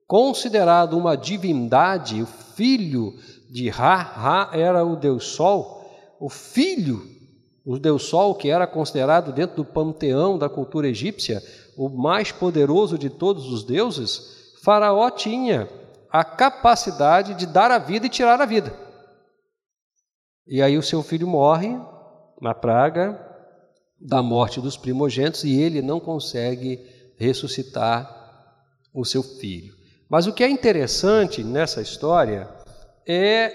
considerado 0.06 0.96
uma 0.96 1.18
divindade, 1.18 2.22
o 2.22 2.28
filho 2.28 3.16
de 3.50 3.68
Ra, 3.68 3.96
Ra 3.96 4.50
era 4.54 4.86
o 4.86 4.96
Deus 4.96 5.26
Sol, 5.26 5.82
o 6.20 6.30
filho, 6.30 7.20
o 7.66 7.78
Deus 7.78 8.04
Sol, 8.04 8.36
que 8.36 8.50
era 8.50 8.66
considerado 8.66 9.32
dentro 9.32 9.58
do 9.58 9.66
panteão 9.66 10.38
da 10.38 10.50
cultura 10.50 10.88
egípcia, 10.88 11.42
o 11.78 11.90
mais 11.90 12.32
poderoso 12.32 12.98
de 12.98 13.10
todos 13.10 13.52
os 13.52 13.64
deuses, 13.64 14.54
Faraó 14.64 15.10
tinha 15.10 15.70
a 16.10 16.24
capacidade 16.24 17.34
de 17.36 17.46
dar 17.46 17.72
a 17.72 17.78
vida 17.78 18.06
e 18.06 18.10
tirar 18.10 18.42
a 18.42 18.46
vida. 18.46 18.74
E 20.46 20.62
aí 20.62 20.78
o 20.78 20.84
seu 20.84 21.02
filho 21.02 21.28
morre 21.28 21.80
na 22.42 22.54
praga 22.54 23.28
da 24.00 24.22
morte 24.22 24.60
dos 24.60 24.76
primogênitos 24.76 25.44
e 25.44 25.62
ele 25.62 25.82
não 25.82 26.00
consegue 26.00 26.80
ressuscitar 27.18 28.20
o 28.94 29.06
seu 29.06 29.22
filho. 29.22 29.74
Mas 30.10 30.28
o 30.28 30.34
que 30.34 30.44
é 30.44 30.50
interessante 30.50 31.44
nessa 31.44 31.82
história 31.82 32.50
é 33.08 33.54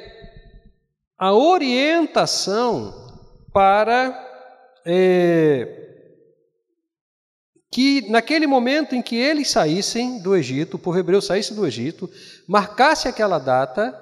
a 1.19 1.35
orientação 1.35 3.06
para 3.57 4.15
é, 4.85 5.67
que 7.73 8.07
naquele 8.11 8.47
momento 8.47 8.95
em 8.95 9.01
que 9.01 9.17
eles 9.17 9.51
saíssem 9.51 10.19
do 10.19 10.37
Egito, 10.37 10.75
o 10.75 10.79
povo 10.79 10.99
hebreu 10.99 11.23
saísse 11.23 11.55
do 11.55 11.67
Egito, 11.67 12.07
marcasse 12.47 13.09
aquela 13.09 13.39
data, 13.39 13.99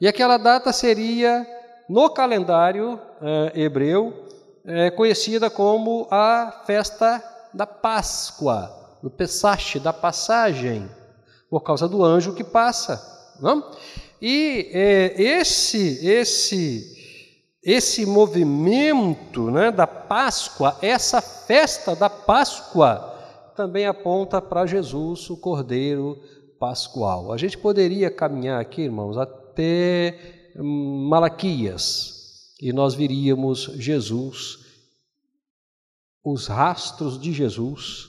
e 0.00 0.08
aquela 0.08 0.36
data 0.36 0.72
seria, 0.72 1.46
no 1.88 2.10
calendário 2.10 3.00
é, 3.22 3.60
hebreu, 3.62 4.26
é, 4.64 4.90
conhecida 4.90 5.48
como 5.48 6.08
a 6.10 6.64
festa 6.66 7.22
da 7.54 7.68
Páscoa, 7.68 8.98
do 9.00 9.08
Pesach, 9.08 9.78
da 9.78 9.92
passagem, 9.92 10.90
por 11.48 11.60
causa 11.60 11.86
do 11.86 12.02
anjo 12.02 12.34
que 12.34 12.42
passa. 12.42 13.00
Não? 13.40 13.70
E 14.20 14.68
é, 14.72 15.22
esse, 15.22 16.04
esse 16.04 16.97
esse 17.70 18.06
movimento 18.06 19.50
né, 19.50 19.70
da 19.70 19.86
Páscoa, 19.86 20.78
essa 20.80 21.20
festa 21.20 21.94
da 21.94 22.08
Páscoa, 22.08 23.14
também 23.54 23.84
aponta 23.84 24.40
para 24.40 24.64
Jesus, 24.64 25.28
o 25.28 25.36
Cordeiro 25.36 26.18
Pascual. 26.58 27.30
A 27.30 27.36
gente 27.36 27.58
poderia 27.58 28.10
caminhar 28.10 28.58
aqui, 28.58 28.80
irmãos, 28.80 29.18
até 29.18 30.52
Malaquias, 30.56 32.54
e 32.58 32.72
nós 32.72 32.94
viríamos 32.94 33.70
Jesus, 33.74 34.60
os 36.24 36.46
rastros 36.46 37.20
de 37.20 37.34
Jesus, 37.34 38.08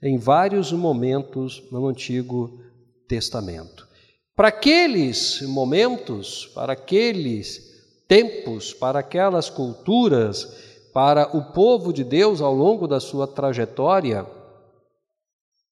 em 0.00 0.18
vários 0.18 0.70
momentos 0.70 1.64
no 1.72 1.88
Antigo 1.88 2.60
Testamento. 3.08 3.88
Para 4.36 4.48
aqueles 4.48 5.42
momentos, 5.42 6.46
para 6.54 6.74
aqueles 6.74 7.69
tempos, 8.10 8.74
para 8.74 8.98
aquelas 8.98 9.48
culturas, 9.48 10.56
para 10.92 11.36
o 11.36 11.52
povo 11.52 11.92
de 11.92 12.02
Deus 12.02 12.40
ao 12.40 12.52
longo 12.52 12.88
da 12.88 12.98
sua 12.98 13.24
trajetória, 13.24 14.26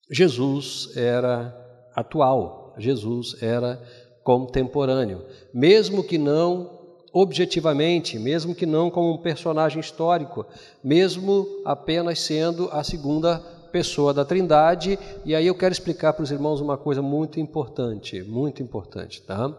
Jesus 0.08 0.96
era 0.96 1.52
atual, 1.96 2.76
Jesus 2.78 3.42
era 3.42 3.82
contemporâneo, 4.22 5.24
mesmo 5.52 6.04
que 6.04 6.16
não 6.16 6.78
objetivamente, 7.12 8.16
mesmo 8.20 8.54
que 8.54 8.66
não 8.66 8.88
como 8.88 9.14
um 9.14 9.18
personagem 9.18 9.80
histórico, 9.80 10.46
mesmo 10.84 11.44
apenas 11.64 12.20
sendo 12.20 12.68
a 12.70 12.84
segunda 12.84 13.40
pessoa 13.72 14.14
da 14.14 14.24
Trindade. 14.24 14.96
E 15.24 15.34
aí 15.34 15.46
eu 15.48 15.56
quero 15.56 15.72
explicar 15.72 16.12
para 16.12 16.22
os 16.22 16.30
irmãos 16.30 16.60
uma 16.60 16.76
coisa 16.76 17.02
muito 17.02 17.40
importante, 17.40 18.22
muito 18.22 18.62
importante, 18.62 19.22
tá? 19.22 19.52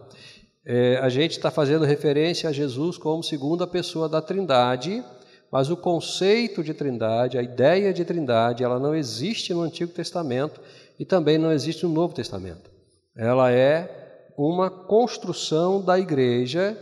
É, 0.65 0.97
a 0.97 1.09
gente 1.09 1.31
está 1.31 1.49
fazendo 1.49 1.85
referência 1.85 2.49
a 2.49 2.53
Jesus 2.53 2.97
como 2.97 3.23
segunda 3.23 3.65
pessoa 3.65 4.09
da 4.09 4.21
Trindade, 4.21 5.03
mas 5.51 5.69
o 5.69 5.77
conceito 5.77 6.63
de 6.63 6.73
Trindade, 6.73 7.37
a 7.37 7.41
ideia 7.41 7.93
de 7.93 8.05
Trindade, 8.05 8.63
ela 8.63 8.79
não 8.79 8.93
existe 8.93 9.53
no 9.53 9.61
Antigo 9.61 9.91
Testamento 9.91 10.61
e 10.99 11.05
também 11.05 11.37
não 11.37 11.51
existe 11.51 11.83
no 11.85 11.91
Novo 11.91 12.13
Testamento. 12.13 12.69
Ela 13.15 13.51
é 13.51 14.31
uma 14.37 14.69
construção 14.69 15.81
da 15.81 15.97
igreja 15.97 16.77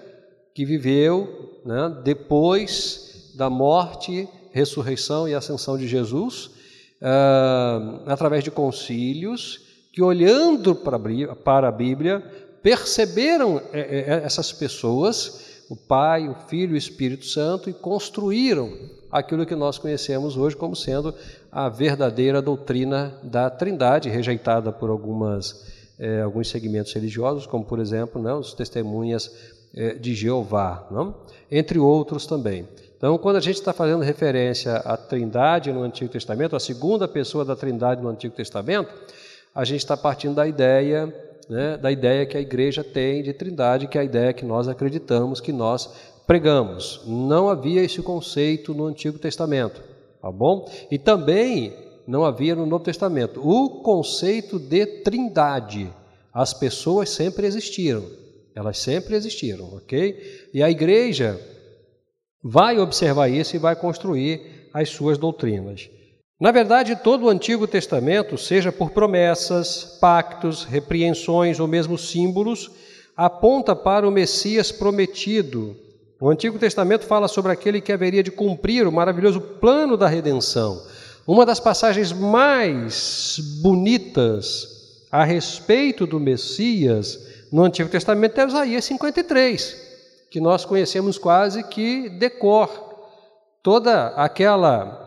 que 0.53 0.65
viveu 0.65 1.61
né, 1.65 2.01
depois 2.03 3.33
da 3.35 3.49
morte, 3.49 4.27
ressurreição 4.51 5.27
e 5.27 5.35
ascensão 5.35 5.77
de 5.77 5.87
Jesus, 5.87 6.47
uh, 7.01 8.01
através 8.07 8.43
de 8.43 8.51
concílios, 8.51 9.59
que 9.93 10.01
olhando 10.01 10.75
para 10.75 11.67
a 11.67 11.71
Bíblia, 11.71 12.23
perceberam 12.61 13.61
eh, 13.73 14.05
eh, 14.07 14.21
essas 14.23 14.51
pessoas, 14.51 15.63
o 15.69 15.75
Pai, 15.75 16.27
o 16.27 16.35
Filho 16.47 16.71
e 16.71 16.75
o 16.75 16.77
Espírito 16.77 17.25
Santo, 17.25 17.69
e 17.69 17.73
construíram 17.73 18.71
aquilo 19.11 19.45
que 19.45 19.55
nós 19.55 19.77
conhecemos 19.77 20.37
hoje 20.37 20.55
como 20.55 20.75
sendo 20.75 21.13
a 21.51 21.69
verdadeira 21.69 22.41
doutrina 22.41 23.17
da 23.23 23.49
Trindade, 23.49 24.09
rejeitada 24.09 24.71
por 24.71 24.89
algumas, 24.89 25.65
alguns 26.23 26.49
segmentos 26.49 26.93
religiosos, 26.93 27.47
como 27.47 27.63
por 27.63 27.79
exemplo 27.79 28.21
né, 28.21 28.33
os 28.33 28.53
testemunhas 28.53 29.31
de 29.99 30.13
Jeová, 30.13 30.85
não? 30.91 31.15
entre 31.49 31.79
outros 31.79 32.25
também. 32.25 32.67
Então, 32.97 33.15
quando 33.19 33.35
a 33.35 33.39
gente 33.39 33.57
está 33.57 33.71
fazendo 33.71 34.03
referência 34.03 34.77
à 34.77 34.97
Trindade 34.97 35.71
no 35.71 35.83
Antigo 35.83 36.11
Testamento, 36.11 36.55
a 36.55 36.59
segunda 36.59 37.07
pessoa 37.07 37.45
da 37.45 37.55
Trindade 37.55 38.01
no 38.01 38.09
Antigo 38.09 38.35
Testamento, 38.35 38.91
a 39.53 39.63
gente 39.63 39.79
está 39.79 39.95
partindo 39.95 40.35
da 40.35 40.47
ideia, 40.47 41.13
né, 41.49 41.77
da 41.77 41.91
ideia 41.91 42.25
que 42.25 42.37
a 42.37 42.41
igreja 42.41 42.83
tem 42.83 43.23
de 43.23 43.33
Trindade, 43.33 43.87
que 43.87 43.97
é 43.97 44.01
a 44.01 44.03
ideia 44.03 44.33
que 44.33 44.45
nós 44.45 44.67
acreditamos, 44.67 45.39
que 45.39 45.53
nós 45.53 45.89
pregamos. 46.25 47.01
Não 47.05 47.49
havia 47.49 47.81
esse 47.81 48.01
conceito 48.01 48.73
no 48.73 48.85
Antigo 48.85 49.17
Testamento, 49.17 49.81
tá 50.21 50.31
bom? 50.31 50.69
E 50.91 50.97
também 50.97 51.73
não 52.05 52.25
havia 52.25 52.55
no 52.55 52.65
Novo 52.65 52.83
Testamento 52.83 53.41
o 53.43 53.81
conceito 53.81 54.59
de 54.59 54.85
Trindade. 55.03 55.89
As 56.33 56.53
pessoas 56.53 57.09
sempre 57.09 57.47
existiram, 57.47 58.03
elas 58.53 58.77
sempre 58.77 59.15
existiram, 59.15 59.75
ok? 59.75 60.49
E 60.53 60.61
a 60.61 60.69
igreja 60.69 61.39
vai 62.43 62.77
observar 62.79 63.27
isso 63.27 63.55
e 63.55 63.59
vai 63.59 63.75
construir 63.75 64.69
as 64.73 64.89
suas 64.89 65.17
doutrinas. 65.17 65.89
Na 66.39 66.51
verdade, 66.51 66.95
todo 66.95 67.25
o 67.25 67.29
Antigo 67.29 67.67
Testamento, 67.67 68.37
seja 68.37 68.71
por 68.71 68.91
promessas, 68.91 69.97
pactos, 69.99 70.63
repreensões 70.63 71.59
ou 71.59 71.67
mesmo 71.67 71.97
símbolos, 71.97 72.69
aponta 73.15 73.75
para 73.75 74.07
o 74.07 74.11
Messias 74.11 74.71
prometido. 74.71 75.75
O 76.21 76.29
Antigo 76.29 76.59
Testamento 76.59 77.05
fala 77.05 77.27
sobre 77.27 77.51
aquele 77.51 77.81
que 77.81 77.91
haveria 77.91 78.21
de 78.21 78.31
cumprir 78.31 78.87
o 78.87 78.91
maravilhoso 78.91 79.41
plano 79.41 79.97
da 79.97 80.07
redenção. 80.07 80.81
Uma 81.25 81.45
das 81.45 81.59
passagens 81.59 82.11
mais 82.11 83.39
bonitas 83.61 85.05
a 85.11 85.23
respeito 85.23 86.05
do 86.05 86.19
Messias 86.19 87.47
no 87.51 87.63
Antigo 87.63 87.89
Testamento 87.89 88.39
é 88.39 88.45
Isaías 88.45 88.85
53 88.85 89.87
que 90.29 90.39
nós 90.39 90.65
conhecemos 90.65 91.17
quase 91.17 91.63
que 91.63 92.09
decor. 92.09 92.69
Toda 93.63 94.09
aquela, 94.09 95.06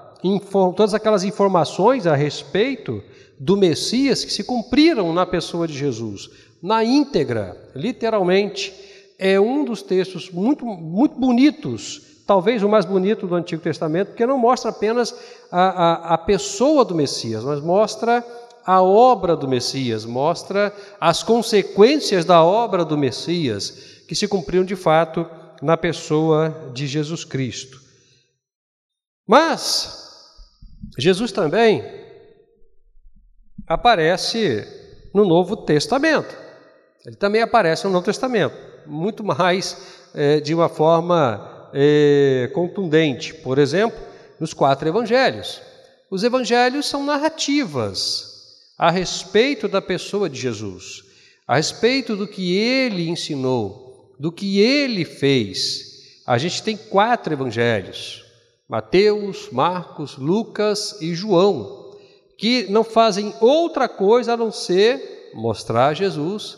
todas 0.75 0.95
aquelas 0.95 1.25
informações 1.25 2.07
a 2.07 2.15
respeito 2.15 3.03
do 3.39 3.57
Messias 3.57 4.25
que 4.25 4.33
se 4.33 4.45
cumpriram 4.45 5.13
na 5.15 5.25
pessoa 5.25 5.67
de 5.67 5.73
Jesus, 5.73 6.29
na 6.63 6.85
íntegra, 6.85 7.57
literalmente, 7.75 8.75
é 9.19 9.41
um 9.41 9.65
dos 9.65 9.83
textos 9.83 10.31
muito, 10.31 10.65
muito 10.67 11.19
bonitos, 11.19 12.03
talvez 12.27 12.63
o 12.63 12.69
mais 12.69 12.85
bonito 12.85 13.27
do 13.27 13.35
Antigo 13.35 13.63
Testamento, 13.63 14.09
porque 14.09 14.27
não 14.27 14.39
mostra 14.39 14.71
apenas 14.71 15.15
a, 15.51 16.11
a, 16.11 16.15
a 16.15 16.19
pessoa 16.19 16.85
do 16.85 16.95
Messias, 16.95 17.43
mas 17.43 17.61
mostra 17.61 18.25
a 18.65 18.83
obra 18.83 19.35
do 19.35 19.49
Messias, 19.49 20.05
mostra 20.05 20.75
as 21.01 21.23
consequências 21.23 22.25
da 22.25 22.45
obra 22.45 22.85
do 22.85 22.97
Messias, 22.97 24.03
que 24.07 24.15
se 24.15 24.29
cumpriram 24.29 24.65
de 24.65 24.77
fato 24.77 25.27
na 25.63 25.77
pessoa 25.77 26.71
de 26.75 26.87
Jesus 26.87 27.25
Cristo. 27.25 27.81
Mas 29.27 30.10
Jesus 30.99 31.33
também 31.33 31.85
aparece 33.67 34.67
no 35.15 35.25
Novo 35.25 35.57
Testamento. 35.57 36.37
Ele 37.07 37.17
também 37.17 37.43
aparece 37.43 37.85
no 37.85 37.93
Novo 37.93 38.05
Testamento, 38.05 38.57
muito 38.87 39.25
mais 39.25 40.09
é, 40.15 40.41
de 40.41 40.55
uma 40.55 40.69
forma 40.69 41.71
é, 41.73 42.51
contundente. 42.53 43.35
Por 43.35 43.59
exemplo, 43.59 43.99
nos 44.39 44.53
quatro 44.55 44.89
evangelhos. 44.89 45.61
Os 46.11 46.25
evangelhos 46.25 46.87
são 46.87 47.05
narrativas 47.05 48.31
a 48.77 48.91
respeito 48.91 49.69
da 49.69 49.81
pessoa 49.83 50.29
de 50.29 50.41
Jesus, 50.41 51.05
a 51.47 51.57
respeito 51.57 52.17
do 52.17 52.27
que 52.27 52.57
ele 52.57 53.09
ensinou, 53.09 54.17
do 54.19 54.33
que 54.33 54.59
ele 54.59 55.05
fez. 55.05 56.23
A 56.27 56.39
gente 56.39 56.63
tem 56.63 56.77
quatro 56.77 57.33
evangelhos: 57.33 58.20
Mateus, 58.71 59.49
Marcos, 59.51 60.17
Lucas 60.17 61.03
e 61.03 61.13
João, 61.13 61.91
que 62.39 62.71
não 62.71 62.85
fazem 62.85 63.35
outra 63.41 63.89
coisa 63.89 64.35
a 64.35 64.37
não 64.37 64.53
ser 64.53 65.33
mostrar 65.35 65.93
Jesus 65.93 66.57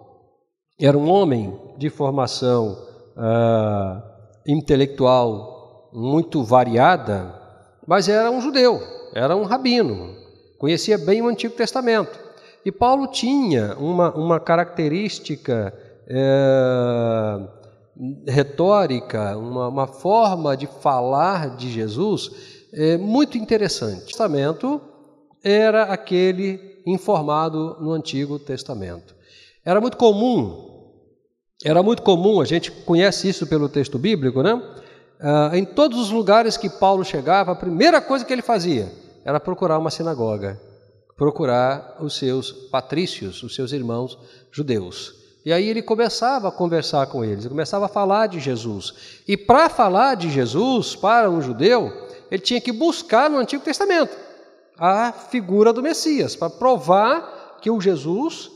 era 0.80 0.96
um 0.98 1.08
homem 1.08 1.56
de 1.78 1.88
formação 1.88 2.76
uh, 3.16 4.02
intelectual 4.44 5.88
muito 5.92 6.42
variada, 6.42 7.40
mas 7.86 8.08
era 8.08 8.28
um 8.30 8.40
judeu, 8.40 8.80
era 9.14 9.36
um 9.36 9.44
rabino, 9.44 10.21
conhecia 10.62 10.96
bem 10.96 11.20
o 11.20 11.26
Antigo 11.26 11.56
Testamento. 11.56 12.16
E 12.64 12.70
Paulo 12.70 13.08
tinha 13.08 13.76
uma, 13.80 14.14
uma 14.14 14.38
característica 14.38 15.74
é, 16.06 17.40
retórica, 18.28 19.36
uma, 19.36 19.66
uma, 19.66 19.86
forma 19.88 20.56
de 20.56 20.68
falar 20.68 21.56
de 21.56 21.68
Jesus 21.68 22.30
é, 22.72 22.96
muito 22.96 23.36
interessante. 23.36 24.02
O 24.02 24.06
Testamento 24.06 24.80
era 25.42 25.82
aquele 25.82 26.80
informado 26.86 27.78
no 27.80 27.90
Antigo 27.90 28.38
Testamento. 28.38 29.16
Era 29.64 29.80
muito 29.80 29.96
comum, 29.96 30.92
era 31.64 31.82
muito 31.82 32.02
comum, 32.02 32.40
a 32.40 32.44
gente 32.44 32.70
conhece 32.70 33.28
isso 33.28 33.48
pelo 33.48 33.68
texto 33.68 33.98
bíblico, 33.98 34.44
né? 34.44 34.54
Uh, 34.54 35.56
em 35.56 35.64
todos 35.64 35.98
os 35.98 36.10
lugares 36.10 36.56
que 36.56 36.70
Paulo 36.70 37.04
chegava, 37.04 37.50
a 37.50 37.56
primeira 37.56 38.00
coisa 38.00 38.24
que 38.24 38.32
ele 38.32 38.42
fazia 38.42 39.02
era 39.24 39.40
procurar 39.40 39.78
uma 39.78 39.90
sinagoga, 39.90 40.60
procurar 41.16 41.96
os 42.00 42.16
seus 42.16 42.52
patrícios, 42.52 43.42
os 43.42 43.54
seus 43.54 43.72
irmãos 43.72 44.18
judeus. 44.50 45.14
E 45.44 45.52
aí 45.52 45.68
ele 45.68 45.82
começava 45.82 46.48
a 46.48 46.52
conversar 46.52 47.06
com 47.06 47.24
eles, 47.24 47.44
ele 47.44 47.50
começava 47.50 47.86
a 47.86 47.88
falar 47.88 48.28
de 48.28 48.38
Jesus. 48.38 49.22
E 49.26 49.36
para 49.36 49.68
falar 49.68 50.14
de 50.14 50.30
Jesus 50.30 50.94
para 50.94 51.28
um 51.30 51.42
judeu, 51.42 51.92
ele 52.30 52.42
tinha 52.42 52.60
que 52.60 52.72
buscar 52.72 53.28
no 53.28 53.38
Antigo 53.38 53.64
Testamento 53.64 54.16
a 54.78 55.12
figura 55.12 55.72
do 55.72 55.82
Messias, 55.82 56.34
para 56.34 56.50
provar 56.50 57.58
que 57.60 57.70
o 57.70 57.80
Jesus 57.80 58.50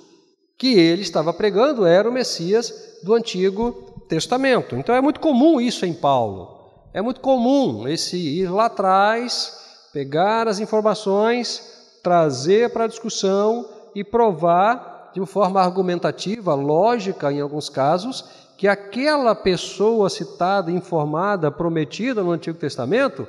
que 0.59 0.79
ele 0.79 1.03
estava 1.03 1.33
pregando 1.33 1.85
era 1.85 2.09
o 2.09 2.13
Messias 2.13 2.99
do 3.03 3.15
Antigo 3.15 4.05
Testamento. 4.09 4.75
Então 4.75 4.95
é 4.95 5.01
muito 5.01 5.21
comum 5.21 5.61
isso 5.61 5.85
em 5.85 5.93
Paulo. 5.93 6.57
É 6.95 7.03
muito 7.03 7.21
comum 7.21 7.87
esse 7.87 8.17
ir 8.17 8.51
lá 8.51 8.67
atrás, 8.67 9.66
pegar 9.97 10.47
as 10.47 10.61
informações, 10.61 11.99
trazer 12.03 12.69
para 12.69 12.85
a 12.85 12.87
discussão 12.87 13.67
e 13.95 14.05
provar 14.05 15.11
de 15.15 15.21
uma 15.21 15.27
forma 15.27 15.59
argumentativa, 15.59 16.53
lógica 16.53 17.33
em 17.33 17.41
alguns 17.41 17.71
casos, 17.71 18.23
que 18.59 18.69
aquela 18.69 19.35
pessoa 19.35 20.11
citada, 20.11 20.71
informada, 20.71 21.51
prometida 21.51 22.23
no 22.23 22.31
Antigo 22.31 22.59
Testamento 22.59 23.27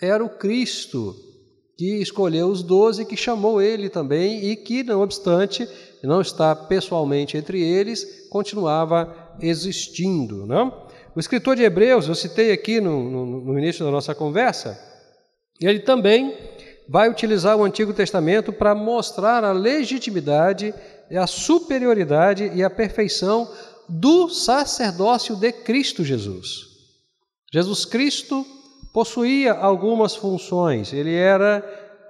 era 0.00 0.24
o 0.24 0.30
Cristo 0.30 1.14
que 1.76 2.00
escolheu 2.00 2.46
os 2.46 2.62
doze, 2.62 3.04
que 3.04 3.14
chamou 3.14 3.60
ele 3.60 3.90
também 3.90 4.42
e 4.46 4.56
que, 4.56 4.82
não 4.82 5.02
obstante, 5.02 5.68
não 6.02 6.22
está 6.22 6.56
pessoalmente 6.56 7.36
entre 7.36 7.60
eles, 7.60 8.26
continuava 8.30 9.14
existindo. 9.38 10.46
Não? 10.46 10.86
O 11.14 11.20
escritor 11.20 11.56
de 11.56 11.62
Hebreus, 11.62 12.08
eu 12.08 12.14
citei 12.14 12.52
aqui 12.52 12.80
no, 12.80 13.02
no, 13.04 13.26
no 13.42 13.58
início 13.58 13.84
da 13.84 13.90
nossa 13.90 14.14
conversa, 14.14 14.95
ele 15.60 15.80
também 15.80 16.36
vai 16.88 17.08
utilizar 17.08 17.56
o 17.56 17.64
Antigo 17.64 17.92
Testamento 17.92 18.52
para 18.52 18.74
mostrar 18.74 19.44
a 19.44 19.52
legitimidade, 19.52 20.74
a 21.10 21.26
superioridade 21.26 22.50
e 22.54 22.62
a 22.62 22.70
perfeição 22.70 23.50
do 23.88 24.28
sacerdócio 24.28 25.36
de 25.36 25.52
Cristo 25.52 26.04
Jesus. 26.04 26.66
Jesus 27.52 27.84
Cristo 27.84 28.44
possuía 28.92 29.52
algumas 29.52 30.14
funções. 30.14 30.92
Ele 30.92 31.14
era 31.14 31.60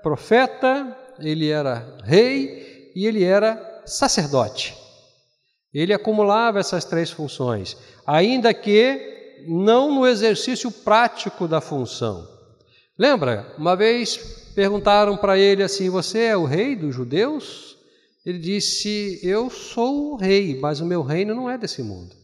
profeta, 0.03 0.97
ele 1.19 1.49
era 1.49 1.99
rei 2.05 2.93
e 2.95 3.07
ele 3.07 3.25
era 3.25 3.83
sacerdote. 3.85 4.77
Ele 5.73 5.93
acumulava 5.93 6.59
essas 6.59 6.85
três 6.85 7.11
funções, 7.11 7.77
ainda 8.07 8.55
que 8.55 9.45
não 9.47 9.95
no 9.95 10.07
exercício 10.07 10.71
prático 10.71 11.47
da 11.47 11.61
função. 11.61 12.36
Lembra? 12.99 13.55
Uma 13.59 13.77
vez 13.77 14.17
perguntaram 14.55 15.17
para 15.17 15.39
ele 15.39 15.63
assim: 15.63 15.91
Você 15.91 16.21
é 16.21 16.37
o 16.37 16.45
rei 16.45 16.75
dos 16.75 16.95
judeus? 16.95 17.77
Ele 18.25 18.39
disse: 18.39 19.21
Eu 19.23 19.51
sou 19.51 20.13
o 20.13 20.17
rei, 20.17 20.59
mas 20.61 20.81
o 20.81 20.87
meu 20.87 21.03
reino 21.03 21.35
não 21.35 21.49
é 21.51 21.59
desse 21.59 21.83
mundo. 21.83 22.15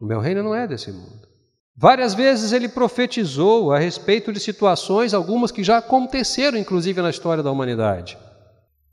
O 0.00 0.06
meu 0.06 0.20
reino 0.20 0.42
não 0.42 0.54
é 0.54 0.66
desse 0.66 0.90
mundo. 0.90 1.28
Várias 1.76 2.14
vezes 2.14 2.52
ele 2.52 2.68
profetizou 2.68 3.72
a 3.72 3.78
respeito 3.78 4.32
de 4.32 4.38
situações, 4.38 5.12
algumas 5.12 5.50
que 5.50 5.64
já 5.64 5.78
aconteceram, 5.78 6.56
inclusive 6.56 7.02
na 7.02 7.10
história 7.10 7.42
da 7.42 7.50
humanidade. 7.50 8.16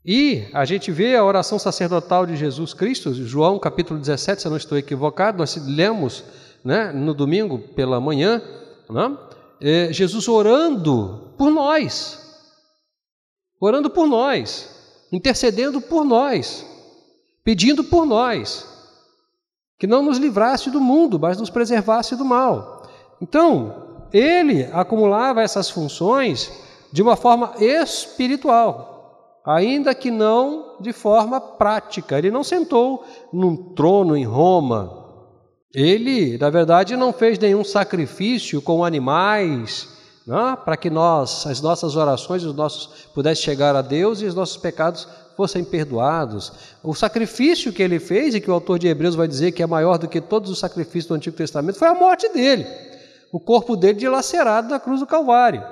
E 0.04 0.48
a 0.52 0.64
gente 0.64 0.90
vê 0.90 1.14
a 1.14 1.24
oração 1.24 1.60
sacerdotal 1.60 2.26
de 2.26 2.34
Jesus 2.34 2.74
Cristo, 2.74 3.14
João 3.14 3.56
capítulo 3.56 4.00
17, 4.00 4.42
se 4.42 4.48
eu 4.48 4.50
não 4.50 4.56
estou 4.56 4.76
equivocado, 4.76 5.38
nós 5.38 5.56
lemos 5.64 6.24
né, 6.64 6.90
no 6.90 7.14
domingo 7.14 7.58
pela 7.58 8.00
manhã, 8.00 8.42
né, 8.90 9.16
é, 9.62 9.92
Jesus 9.92 10.28
orando 10.28 11.32
por 11.38 11.50
nós, 11.50 12.18
orando 13.60 13.88
por 13.88 14.06
nós 14.06 14.72
intercedendo 15.12 15.80
por 15.80 16.04
nós, 16.04 16.66
pedindo 17.44 17.84
por 17.84 18.06
nós, 18.06 18.66
que 19.78 19.86
não 19.86 20.02
nos 20.02 20.16
livrasse 20.16 20.70
do 20.70 20.80
mundo, 20.80 21.20
mas 21.20 21.38
nos 21.38 21.50
preservasse 21.50 22.16
do 22.16 22.24
mal. 22.24 22.88
Então, 23.20 24.06
ele 24.12 24.64
acumulava 24.72 25.42
essas 25.42 25.68
funções 25.68 26.50
de 26.90 27.02
uma 27.02 27.14
forma 27.14 27.52
espiritual, 27.58 29.40
ainda 29.44 29.94
que 29.94 30.10
não 30.10 30.76
de 30.80 30.92
forma 30.92 31.40
prática. 31.40 32.16
Ele 32.16 32.30
não 32.30 32.42
sentou 32.42 33.04
num 33.32 33.74
trono 33.74 34.16
em 34.16 34.24
Roma. 34.24 35.01
Ele, 35.74 36.36
na 36.38 36.50
verdade, 36.50 36.96
não 36.96 37.12
fez 37.12 37.38
nenhum 37.38 37.64
sacrifício 37.64 38.60
com 38.60 38.84
animais 38.84 39.88
né? 40.26 40.56
para 40.64 40.76
que 40.76 40.90
nós, 40.90 41.46
as 41.46 41.60
nossas 41.60 41.96
orações, 41.96 42.44
os 42.44 42.54
nossos 42.54 43.06
pudessem 43.14 43.44
chegar 43.44 43.74
a 43.74 43.82
Deus 43.82 44.20
e 44.20 44.26
os 44.26 44.34
nossos 44.34 44.56
pecados 44.56 45.08
fossem 45.36 45.64
perdoados. 45.64 46.52
O 46.82 46.94
sacrifício 46.94 47.72
que 47.72 47.82
ele 47.82 47.98
fez, 47.98 48.34
e 48.34 48.40
que 48.40 48.50
o 48.50 48.54
autor 48.54 48.78
de 48.78 48.86
Hebreus 48.86 49.14
vai 49.14 49.26
dizer 49.26 49.52
que 49.52 49.62
é 49.62 49.66
maior 49.66 49.98
do 49.98 50.08
que 50.08 50.20
todos 50.20 50.50
os 50.50 50.58
sacrifícios 50.58 51.06
do 51.06 51.14
Antigo 51.14 51.36
Testamento, 51.36 51.78
foi 51.78 51.88
a 51.88 51.94
morte 51.94 52.28
dele, 52.28 52.66
o 53.32 53.40
corpo 53.40 53.76
dele 53.76 53.98
dilacerado 53.98 54.68
na 54.68 54.78
cruz 54.78 55.00
do 55.00 55.06
Calvário. 55.06 55.64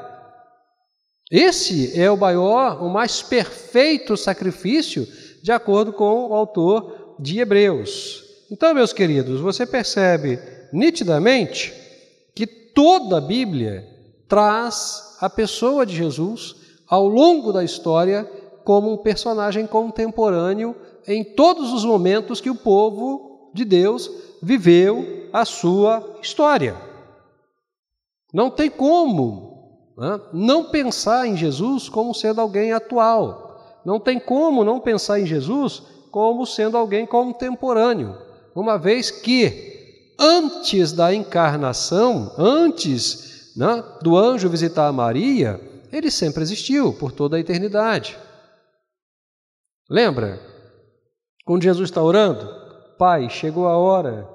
Esse 1.31 1.99
é 1.99 2.11
o 2.11 2.17
maior, 2.17 2.83
o 2.83 2.89
mais 2.89 3.23
perfeito 3.23 4.17
sacrifício, 4.17 5.07
de 5.43 5.53
acordo 5.53 5.93
com 5.93 6.29
o 6.29 6.35
autor 6.35 7.17
de 7.21 7.39
Hebreus. 7.39 8.30
Então, 8.51 8.75
meus 8.75 8.93
queridos, 8.93 9.41
você 9.41 9.65
percebe 9.65 10.39
nitidamente 10.73 11.73
que 12.35 12.47
toda 12.47 13.19
a 13.19 13.21
Bíblia 13.21 13.87
traz 14.29 15.17
a 15.21 15.31
pessoa 15.31 15.87
de 15.87 15.95
Jesus 15.95 16.57
ao 16.89 17.07
longo 17.07 17.53
da 17.53 17.63
história 17.63 18.25
como 18.65 18.93
um 18.93 18.97
personagem 18.97 19.67
contemporâneo 19.67 20.75
em 21.07 21.23
todos 21.23 21.73
os 21.73 21.85
momentos 21.85 22.41
que 22.41 22.51
o 22.51 22.55
povo 22.55 23.51
de 23.55 23.65
Deus 23.65 24.11
viveu 24.43 25.29
a 25.33 25.45
sua 25.45 26.19
história. 26.23 26.77
Não 28.33 28.51
tem 28.51 28.71
como 28.71 29.93
né, 29.97 30.21
não 30.33 30.65
pensar 30.65 31.27
em 31.27 31.37
Jesus 31.37 31.89
como 31.89 32.15
sendo 32.15 32.41
alguém 32.41 32.73
atual. 32.73 33.81
Não 33.85 33.99
tem 33.99 34.19
como 34.19 34.65
não 34.65 34.81
pensar 34.81 35.21
em 35.21 35.27
Jesus 35.27 35.83
como 36.11 36.45
sendo 36.45 36.77
alguém 36.77 37.07
contemporâneo, 37.07 38.17
uma 38.55 38.79
vez 38.79 39.11
que 39.11 40.15
antes 40.19 40.93
da 40.93 41.15
encarnação, 41.15 42.35
antes 42.37 43.53
né, 43.57 43.83
do 44.03 44.17
anjo 44.17 44.49
visitar 44.49 44.93
Maria, 44.93 45.61
ele 45.93 46.11
sempre 46.11 46.43
existiu 46.43 46.93
por 46.93 47.13
toda 47.13 47.37
a 47.37 47.41
eternidade. 47.41 48.19
Lembra? 49.89 50.41
Quando 51.45 51.63
Jesus 51.63 51.89
está 51.89 52.03
orando, 52.03 52.49
Pai, 52.97 53.29
chegou 53.31 53.67
a 53.67 53.77
hora, 53.77 54.29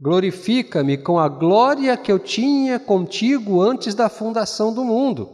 glorifica-me 0.00 0.98
com 0.98 1.18
a 1.18 1.28
glória 1.28 1.96
que 1.96 2.10
eu 2.10 2.18
tinha 2.18 2.78
contigo 2.78 3.62
antes 3.62 3.94
da 3.94 4.08
fundação 4.08 4.74
do 4.74 4.84
mundo. 4.84 5.30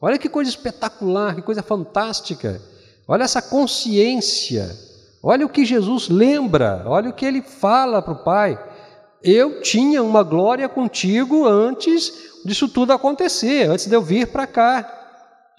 Olha 0.00 0.16
que 0.16 0.28
coisa 0.28 0.48
espetacular, 0.48 1.34
que 1.34 1.42
coisa 1.42 1.62
fantástica. 1.62 2.62
Olha 3.06 3.24
essa 3.24 3.42
consciência. 3.42 4.70
Olha 5.22 5.44
o 5.44 5.50
que 5.50 5.64
Jesus 5.64 6.08
lembra, 6.08 6.82
olha 6.86 7.10
o 7.10 7.12
que 7.12 7.26
ele 7.26 7.42
fala 7.42 8.00
para 8.00 8.12
o 8.14 8.24
Pai. 8.24 8.58
Eu 9.22 9.60
tinha 9.60 10.02
uma 10.02 10.22
glória 10.22 10.68
contigo 10.68 11.46
antes 11.46 12.30
disso 12.44 12.68
tudo 12.68 12.92
acontecer, 12.92 13.68
antes 13.68 13.86
de 13.86 13.94
eu 13.94 14.00
vir 14.00 14.28
para 14.28 14.46
cá. 14.46 14.96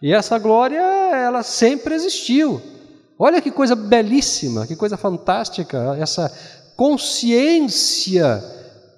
E 0.02 0.12
essa 0.12 0.40
glória, 0.40 0.82
ela 0.82 1.44
sempre 1.44 1.94
existiu. 1.94 2.60
Olha 3.20 3.40
que 3.40 3.52
coisa 3.52 3.76
belíssima, 3.76 4.66
que 4.66 4.76
coisa 4.76 4.98
fantástica, 4.98 5.96
essa 6.00 6.32
consciência 6.76 8.44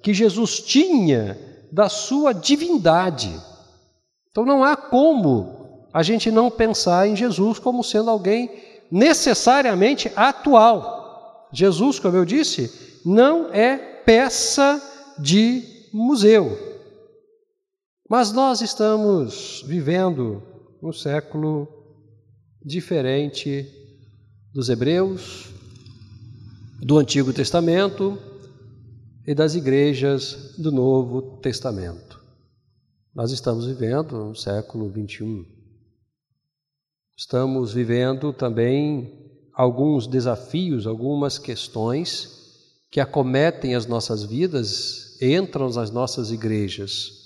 que 0.02 0.14
Jesus 0.14 0.60
tinha 0.60 1.38
da 1.70 1.90
sua 1.90 2.32
divindade. 2.32 3.38
Então 4.30 4.46
não 4.46 4.64
há 4.64 4.74
como 4.76 5.86
a 5.92 6.02
gente 6.02 6.30
não 6.30 6.50
pensar 6.50 7.06
em 7.06 7.14
Jesus 7.14 7.58
como 7.58 7.84
sendo 7.84 8.08
alguém 8.08 8.50
necessariamente 8.94 10.08
atual. 10.14 11.48
Jesus, 11.52 11.98
como 11.98 12.16
eu 12.16 12.24
disse, 12.24 13.00
não 13.04 13.52
é 13.52 13.76
peça 13.76 14.80
de 15.18 15.64
museu. 15.92 16.56
Mas 18.08 18.30
nós 18.30 18.60
estamos 18.60 19.64
vivendo 19.66 20.40
um 20.80 20.92
século 20.92 21.66
diferente 22.64 23.66
dos 24.52 24.68
hebreus, 24.68 25.50
do 26.80 26.96
Antigo 26.96 27.32
Testamento 27.32 28.16
e 29.26 29.34
das 29.34 29.56
igrejas 29.56 30.54
do 30.56 30.70
Novo 30.70 31.40
Testamento. 31.40 32.22
Nós 33.12 33.32
estamos 33.32 33.66
vivendo 33.66 34.30
um 34.30 34.34
século 34.36 34.88
21. 34.88 35.53
Estamos 37.16 37.72
vivendo 37.72 38.32
também 38.32 39.12
alguns 39.54 40.06
desafios, 40.06 40.86
algumas 40.86 41.38
questões 41.38 42.30
que 42.90 43.00
acometem 43.00 43.74
as 43.74 43.86
nossas 43.86 44.22
vidas, 44.22 45.20
entram 45.20 45.68
nas 45.68 45.90
nossas 45.90 46.30
igrejas 46.30 47.24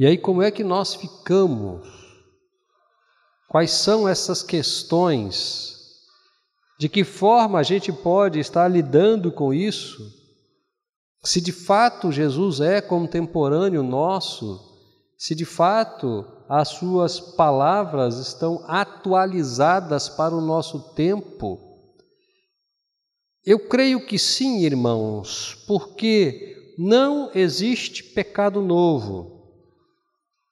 e 0.00 0.06
aí, 0.06 0.16
como 0.16 0.40
é 0.40 0.50
que 0.50 0.64
nós 0.64 0.94
ficamos? 0.94 1.86
Quais 3.46 3.70
são 3.70 4.08
essas 4.08 4.42
questões? 4.42 5.76
De 6.78 6.88
que 6.88 7.04
forma 7.04 7.58
a 7.58 7.62
gente 7.62 7.92
pode 7.92 8.38
estar 8.38 8.66
lidando 8.66 9.30
com 9.30 9.52
isso? 9.52 10.10
Se 11.22 11.38
de 11.38 11.52
fato 11.52 12.10
Jesus 12.10 12.60
é 12.60 12.80
contemporâneo 12.80 13.82
nosso, 13.82 14.69
se 15.20 15.34
de 15.34 15.44
fato 15.44 16.24
as 16.48 16.68
suas 16.68 17.20
palavras 17.20 18.16
estão 18.16 18.64
atualizadas 18.66 20.08
para 20.08 20.34
o 20.34 20.40
nosso 20.40 20.94
tempo. 20.94 21.60
Eu 23.44 23.58
creio 23.68 24.06
que 24.06 24.18
sim, 24.18 24.64
irmãos, 24.64 25.62
porque 25.66 26.74
não 26.78 27.30
existe 27.34 28.02
pecado 28.02 28.62
novo. 28.62 29.60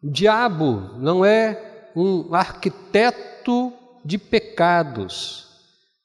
O 0.03 0.11
diabo 0.11 0.99
não 0.99 1.25
é 1.25 1.91
um 1.97 2.35
arquiteto 2.35 3.73
de 4.05 4.19
pecados. 4.19 5.49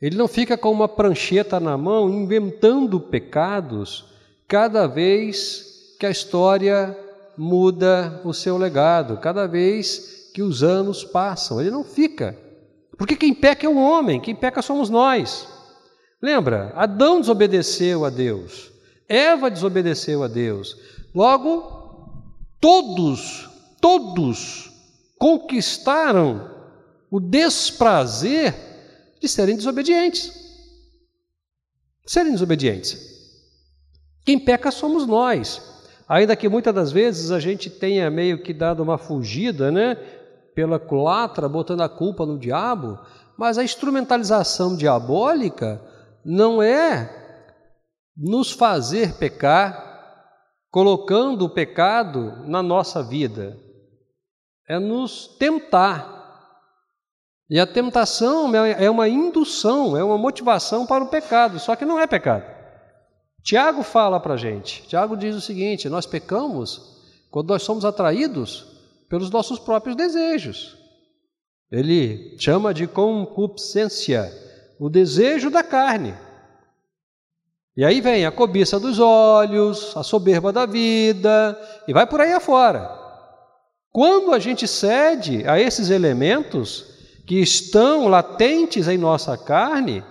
Ele 0.02 0.15
não 0.15 0.28
fica 0.28 0.58
com 0.58 0.71
uma 0.71 0.88
prancheta 0.88 1.60
na 1.60 1.78
mão 1.78 2.10
inventando 2.10 2.97
pecados 2.97 4.06
cada 4.47 4.88
vez 4.88 5.95
que 5.99 6.06
a 6.06 6.10
história 6.10 6.97
muda 7.38 8.22
o 8.24 8.34
seu 8.34 8.58
legado, 8.58 9.17
cada 9.17 9.48
vez 9.48 10.30
que 10.34 10.41
os 10.41 10.63
anos 10.63 11.04
passam. 11.04 11.62
Ele 11.62 11.72
não 11.72 11.84
fica. 11.84 12.38
Porque 12.98 13.15
quem 13.15 13.34
peca 13.34 13.65
é 13.65 13.69
o 13.69 13.78
homem, 13.78 14.19
quem 14.19 14.36
peca 14.36 14.62
somos 14.62 14.89
nós. 14.89 15.48
Lembra? 16.22 16.72
Adão 16.76 17.19
desobedeceu 17.19 18.06
a 18.06 18.10
Deus, 18.10 18.72
Eva 19.10 19.52
desobedeceu 19.52 20.24
a 20.24 20.28
Deus. 20.28 20.78
Logo, 21.13 22.24
todos, 22.62 23.50
todos 23.82 24.72
conquistaram 25.19 26.50
o 27.12 27.19
desprazer 27.19 28.56
de 29.22 29.28
serem 29.28 29.56
desobedientes. 29.56 30.32
Serem 32.06 32.32
desobedientes. 32.32 32.98
Quem 34.26 34.39
peca 34.39 34.72
somos 34.72 35.06
nós. 35.06 35.62
Ainda 36.13 36.36
que 36.36 36.47
muitas 36.47 36.76
das 36.76 36.91
vezes 36.91 37.32
a 37.32 37.39
gente 37.39 37.71
tenha 37.71 38.08
meio 38.08 38.43
que 38.43 38.54
dado 38.54 38.84
uma 38.84 38.99
fugida, 38.99 39.71
né? 39.71 39.95
Pela 40.54 40.78
culatra, 40.78 41.49
botando 41.49 41.82
a 41.82 41.89
culpa 41.89 42.23
no 42.23 42.38
diabo, 42.38 42.99
mas 43.36 43.58
a 43.58 43.63
instrumentalização 43.63 44.76
diabólica 44.78 45.82
não 46.23 46.62
é 46.62 47.10
nos 48.15 48.52
fazer 48.52 49.15
pecar, 49.15 50.30
colocando 50.69 51.45
o 51.45 51.49
pecado 51.49 52.43
na 52.45 52.62
nossa 52.62 53.02
vida, 53.02 53.58
é 54.69 54.78
nos 54.78 55.36
tentar. 55.39 56.13
E 57.49 57.60
a 57.60 57.65
tentação 57.65 58.54
é 58.56 58.88
uma 58.88 59.10
indução, 59.10 59.97
é 59.97 60.04
uma 60.04 60.19
motivação 60.19 60.86
para 60.86 61.04
o 61.04 61.10
pecado, 61.10 61.60
só 61.60 61.76
que 61.76 61.86
não 61.86 61.99
é 61.99 62.06
pecado. 62.06 62.53
Tiago 63.44 63.84
fala 63.84 64.20
para 64.20 64.36
a 64.36 64.38
gente, 64.38 64.84
Tiago 64.88 65.18
diz 65.18 65.36
o 65.36 65.42
seguinte: 65.42 65.90
nós 65.90 66.06
pecamos 66.06 66.94
quando 67.30 67.50
nós 67.50 67.64
somos 67.64 67.84
atraídos 67.84 68.66
pelos 69.10 69.30
nossos 69.30 69.60
próprios 69.60 69.96
desejos. 69.96 70.78
Ele 71.70 72.36
chama 72.40 72.74
de 72.74 72.88
concupiscência, 72.88 74.32
o 74.80 74.90
desejo 74.90 75.50
da 75.50 75.64
carne. 75.64 76.14
E 77.76 77.84
aí 77.84 78.00
vem 78.02 78.26
a 78.26 78.32
cobiça 78.32 78.80
dos 78.80 79.00
olhos, 79.00 79.98
a 79.98 80.04
soberba 80.04 80.54
da 80.54 80.66
vida, 80.68 81.60
e 81.88 81.94
vai 81.94 82.06
por 82.06 82.22
aí 82.22 82.32
afora. 82.32 82.88
Quando 83.92 84.32
a 84.32 84.40
gente 84.40 84.68
cede 84.68 85.48
a 85.48 85.60
esses 85.60 85.90
elementos 85.90 86.86
que 87.26 87.42
estão 87.42 88.08
latentes 88.08 88.88
em 88.88 88.98
nossa 88.98 89.36
carne, 89.38 90.04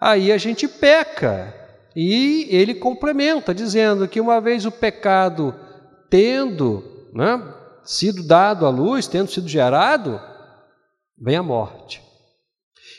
aí 0.00 0.32
a 0.32 0.38
gente 0.38 0.66
peca. 0.66 1.65
E 1.96 2.46
ele 2.50 2.74
complementa, 2.74 3.54
dizendo 3.54 4.06
que 4.06 4.20
uma 4.20 4.38
vez 4.38 4.66
o 4.66 4.70
pecado 4.70 5.54
tendo 6.10 7.08
né, 7.14 7.42
sido 7.82 8.22
dado 8.22 8.66
à 8.66 8.68
luz, 8.68 9.06
tendo 9.06 9.30
sido 9.30 9.48
gerado, 9.48 10.20
vem 11.18 11.36
a 11.36 11.42
morte. 11.42 12.02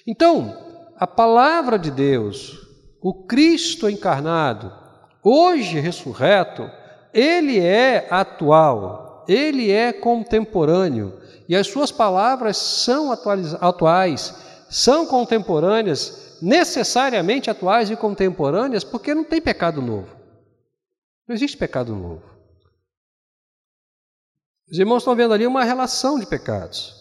Então, 0.07 0.57
a 0.97 1.05
palavra 1.05 1.77
de 1.77 1.91
Deus, 1.91 2.57
o 2.99 3.25
Cristo 3.25 3.87
encarnado, 3.87 4.73
hoje 5.23 5.79
ressurreto, 5.79 6.67
ele 7.13 7.59
é 7.59 8.07
atual, 8.09 9.25
ele 9.27 9.71
é 9.71 9.93
contemporâneo 9.93 11.19
e 11.47 11.55
as 11.55 11.67
suas 11.67 11.91
palavras 11.91 12.57
são 12.57 13.11
atuais, 13.11 14.33
são 14.69 15.05
contemporâneas, 15.05 16.26
necessariamente 16.41 17.49
atuais 17.49 17.89
e 17.89 17.95
contemporâneas, 17.95 18.83
porque 18.83 19.13
não 19.13 19.23
tem 19.23 19.41
pecado 19.41 19.81
novo. 19.81 20.15
Não 21.27 21.35
existe 21.35 21.57
pecado 21.57 21.95
novo. 21.95 22.23
Os 24.69 24.77
irmãos 24.77 24.99
estão 24.99 25.15
vendo 25.15 25.33
ali 25.33 25.47
uma 25.47 25.63
relação 25.63 26.19
de 26.19 26.25
pecados. 26.25 26.93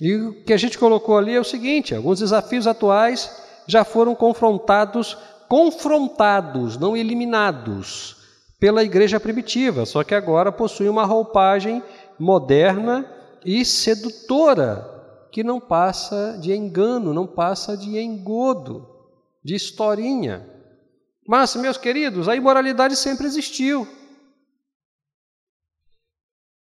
E 0.00 0.14
o 0.14 0.44
que 0.44 0.52
a 0.52 0.56
gente 0.56 0.78
colocou 0.78 1.16
ali 1.16 1.34
é 1.34 1.40
o 1.40 1.44
seguinte: 1.44 1.94
alguns 1.94 2.18
desafios 2.18 2.66
atuais 2.66 3.30
já 3.66 3.84
foram 3.84 4.14
confrontados, 4.14 5.16
confrontados, 5.48 6.76
não 6.76 6.96
eliminados, 6.96 8.16
pela 8.58 8.82
igreja 8.82 9.20
primitiva, 9.20 9.86
só 9.86 10.02
que 10.02 10.14
agora 10.14 10.50
possui 10.50 10.88
uma 10.88 11.04
roupagem 11.04 11.82
moderna 12.18 13.10
e 13.44 13.64
sedutora, 13.64 14.93
que 15.34 15.42
não 15.42 15.58
passa 15.60 16.38
de 16.40 16.52
engano, 16.52 17.12
não 17.12 17.26
passa 17.26 17.76
de 17.76 17.98
engodo, 17.98 18.88
de 19.42 19.56
historinha. 19.56 20.48
Mas, 21.26 21.56
meus 21.56 21.76
queridos, 21.76 22.28
a 22.28 22.36
imoralidade 22.36 22.94
sempre 22.94 23.26
existiu. 23.26 23.84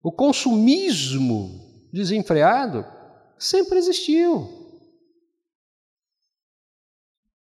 O 0.03 0.12
consumismo 0.12 1.89
desenfreado 1.91 2.86
sempre 3.39 3.79
existiu 3.79 4.60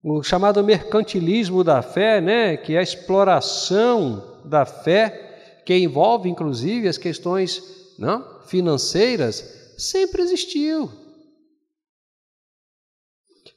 o 0.03 0.21
chamado 0.21 0.61
mercantilismo 0.61 1.63
da 1.63 1.81
fé, 1.81 2.19
né, 2.19 2.57
que 2.57 2.73
é 2.75 2.79
a 2.79 2.83
exploração 2.83 4.41
da 4.43 4.65
fé, 4.65 5.61
que 5.65 5.73
envolve 5.73 6.27
inclusive 6.27 6.89
as 6.89 6.97
questões 6.97 7.95
não, 7.97 8.41
financeiras, 8.41 9.73
sempre 9.77 10.21
existiu. 10.21 11.02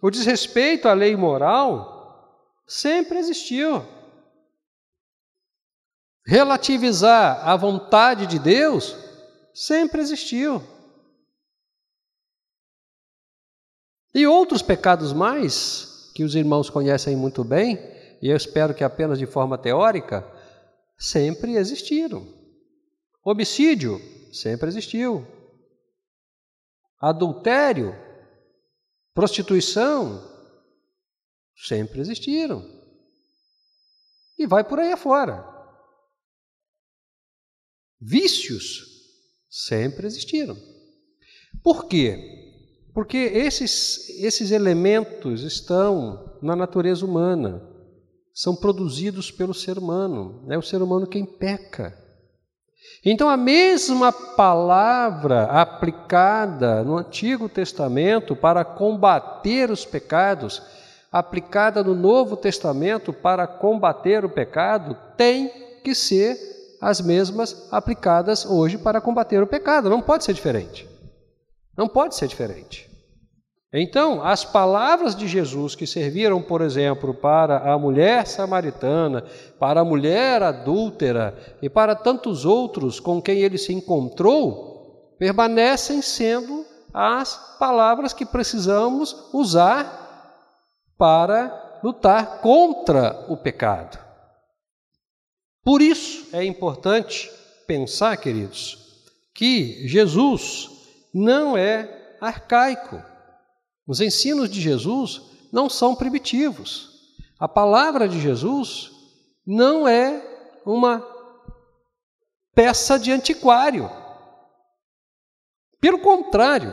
O 0.00 0.10
desrespeito 0.10 0.88
à 0.88 0.92
lei 0.92 1.16
moral 1.16 1.96
sempre 2.66 3.18
existiu. 3.18 3.82
Relativizar 6.26 7.48
a 7.48 7.56
vontade 7.56 8.26
de 8.26 8.38
Deus 8.38 8.96
sempre 9.54 10.00
existiu. 10.00 10.62
E 14.14 14.26
outros 14.26 14.62
pecados 14.62 15.12
mais 15.12 16.10
que 16.14 16.24
os 16.24 16.34
irmãos 16.34 16.70
conhecem 16.70 17.14
muito 17.14 17.44
bem, 17.44 17.76
e 18.22 18.30
eu 18.30 18.36
espero 18.36 18.74
que 18.74 18.82
apenas 18.82 19.18
de 19.18 19.26
forma 19.26 19.58
teórica, 19.58 20.26
sempre 20.98 21.56
existiram. 21.56 22.26
Homicídio 23.22 24.00
sempre 24.32 24.68
existiu. 24.68 25.26
Adultério, 26.98 27.94
prostituição 29.16 30.22
sempre 31.56 32.00
existiram. 32.00 32.62
E 34.38 34.46
vai 34.46 34.62
por 34.62 34.78
aí 34.78 34.92
afora. 34.92 35.42
Vícios 37.98 38.84
sempre 39.48 40.06
existiram. 40.06 40.54
Por 41.62 41.86
quê? 41.86 42.90
Porque 42.92 43.16
esses, 43.16 44.10
esses 44.20 44.50
elementos 44.50 45.42
estão 45.42 46.38
na 46.42 46.54
natureza 46.54 47.06
humana, 47.06 47.66
são 48.34 48.54
produzidos 48.54 49.30
pelo 49.30 49.54
ser 49.54 49.78
humano, 49.78 50.46
é 50.52 50.58
o 50.58 50.62
ser 50.62 50.82
humano 50.82 51.06
quem 51.06 51.24
peca. 51.24 52.05
Então, 53.04 53.28
a 53.28 53.36
mesma 53.36 54.12
palavra 54.12 55.44
aplicada 55.44 56.82
no 56.82 56.96
Antigo 56.96 57.48
Testamento 57.48 58.34
para 58.34 58.64
combater 58.64 59.70
os 59.70 59.84
pecados, 59.84 60.62
aplicada 61.12 61.84
no 61.84 61.94
Novo 61.94 62.36
Testamento 62.36 63.12
para 63.12 63.46
combater 63.46 64.24
o 64.24 64.28
pecado, 64.28 64.96
tem 65.16 65.50
que 65.84 65.94
ser 65.94 66.36
as 66.80 67.00
mesmas 67.00 67.68
aplicadas 67.70 68.44
hoje 68.44 68.76
para 68.76 69.00
combater 69.00 69.42
o 69.42 69.46
pecado, 69.46 69.88
não 69.88 70.02
pode 70.02 70.24
ser 70.24 70.32
diferente. 70.32 70.88
Não 71.76 71.88
pode 71.88 72.14
ser 72.14 72.26
diferente. 72.26 72.90
Então, 73.72 74.22
as 74.22 74.44
palavras 74.44 75.14
de 75.14 75.26
Jesus 75.26 75.74
que 75.74 75.86
serviram, 75.86 76.40
por 76.40 76.60
exemplo, 76.60 77.12
para 77.12 77.72
a 77.72 77.78
mulher 77.78 78.26
samaritana, 78.26 79.24
para 79.58 79.80
a 79.80 79.84
mulher 79.84 80.42
adúltera 80.42 81.36
e 81.60 81.68
para 81.68 81.94
tantos 81.94 82.44
outros 82.44 83.00
com 83.00 83.20
quem 83.20 83.40
ele 83.40 83.58
se 83.58 83.72
encontrou, 83.72 85.14
permanecem 85.18 86.00
sendo 86.00 86.64
as 86.94 87.58
palavras 87.58 88.12
que 88.12 88.24
precisamos 88.24 89.30
usar 89.32 90.04
para 90.96 91.80
lutar 91.82 92.40
contra 92.40 93.26
o 93.28 93.36
pecado. 93.36 93.98
Por 95.62 95.82
isso 95.82 96.28
é 96.34 96.44
importante 96.44 97.30
pensar, 97.66 98.16
queridos, 98.16 98.78
que 99.34 99.86
Jesus 99.86 100.70
não 101.12 101.56
é 101.58 102.16
arcaico. 102.20 103.15
Os 103.86 104.00
ensinos 104.00 104.50
de 104.50 104.60
Jesus 104.60 105.22
não 105.52 105.70
são 105.70 105.94
primitivos. 105.94 106.90
A 107.38 107.46
palavra 107.46 108.08
de 108.08 108.20
Jesus 108.20 108.90
não 109.46 109.86
é 109.86 110.22
uma 110.64 111.06
peça 112.54 112.98
de 112.98 113.12
antiquário. 113.12 113.88
Pelo 115.80 116.00
contrário, 116.00 116.72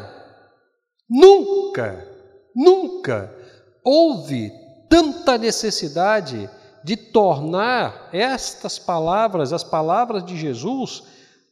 nunca, 1.08 2.08
nunca 2.56 3.32
houve 3.84 4.52
tanta 4.90 5.38
necessidade 5.38 6.50
de 6.84 6.98
tornar 6.98 8.10
estas 8.12 8.80
palavras, 8.80 9.54
as 9.54 9.64
palavras 9.64 10.26
de 10.26 10.38
Jesus, 10.38 11.04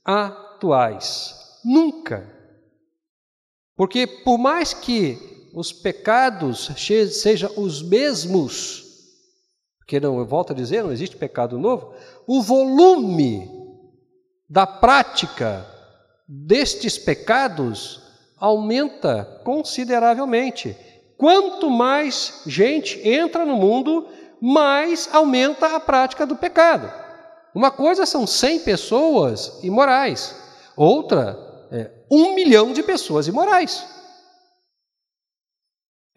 atuais. 0.03 1.59
Nunca. 1.63 2.29
Porque 3.75 4.05
por 4.05 4.37
mais 4.37 4.73
que 4.73 5.30
os 5.53 5.71
pecados 5.71 6.71
sejam 7.11 7.51
os 7.57 7.81
mesmos, 7.81 8.85
porque 9.79 9.99
não, 9.99 10.17
eu 10.19 10.25
volto 10.25 10.53
a 10.53 10.55
dizer, 10.55 10.83
não 10.83 10.91
existe 10.91 11.17
pecado 11.17 11.59
novo, 11.59 11.93
o 12.25 12.41
volume 12.41 13.49
da 14.49 14.65
prática 14.65 15.65
destes 16.27 16.97
pecados 16.97 18.01
aumenta 18.37 19.41
consideravelmente. 19.43 20.75
Quanto 21.17 21.69
mais 21.69 22.41
gente 22.47 23.07
entra 23.07 23.45
no 23.45 23.55
mundo, 23.55 24.07
mais 24.39 25.09
aumenta 25.13 25.75
a 25.75 25.79
prática 25.79 26.25
do 26.25 26.35
pecado. 26.35 26.91
Uma 27.53 27.69
coisa 27.69 28.05
são 28.05 28.25
100 28.25 28.59
pessoas 28.59 29.59
imorais, 29.61 30.35
outra 30.75 31.37
é 31.69 31.91
um 32.09 32.33
milhão 32.33 32.73
de 32.73 32.81
pessoas 32.81 33.27
imorais. 33.27 33.85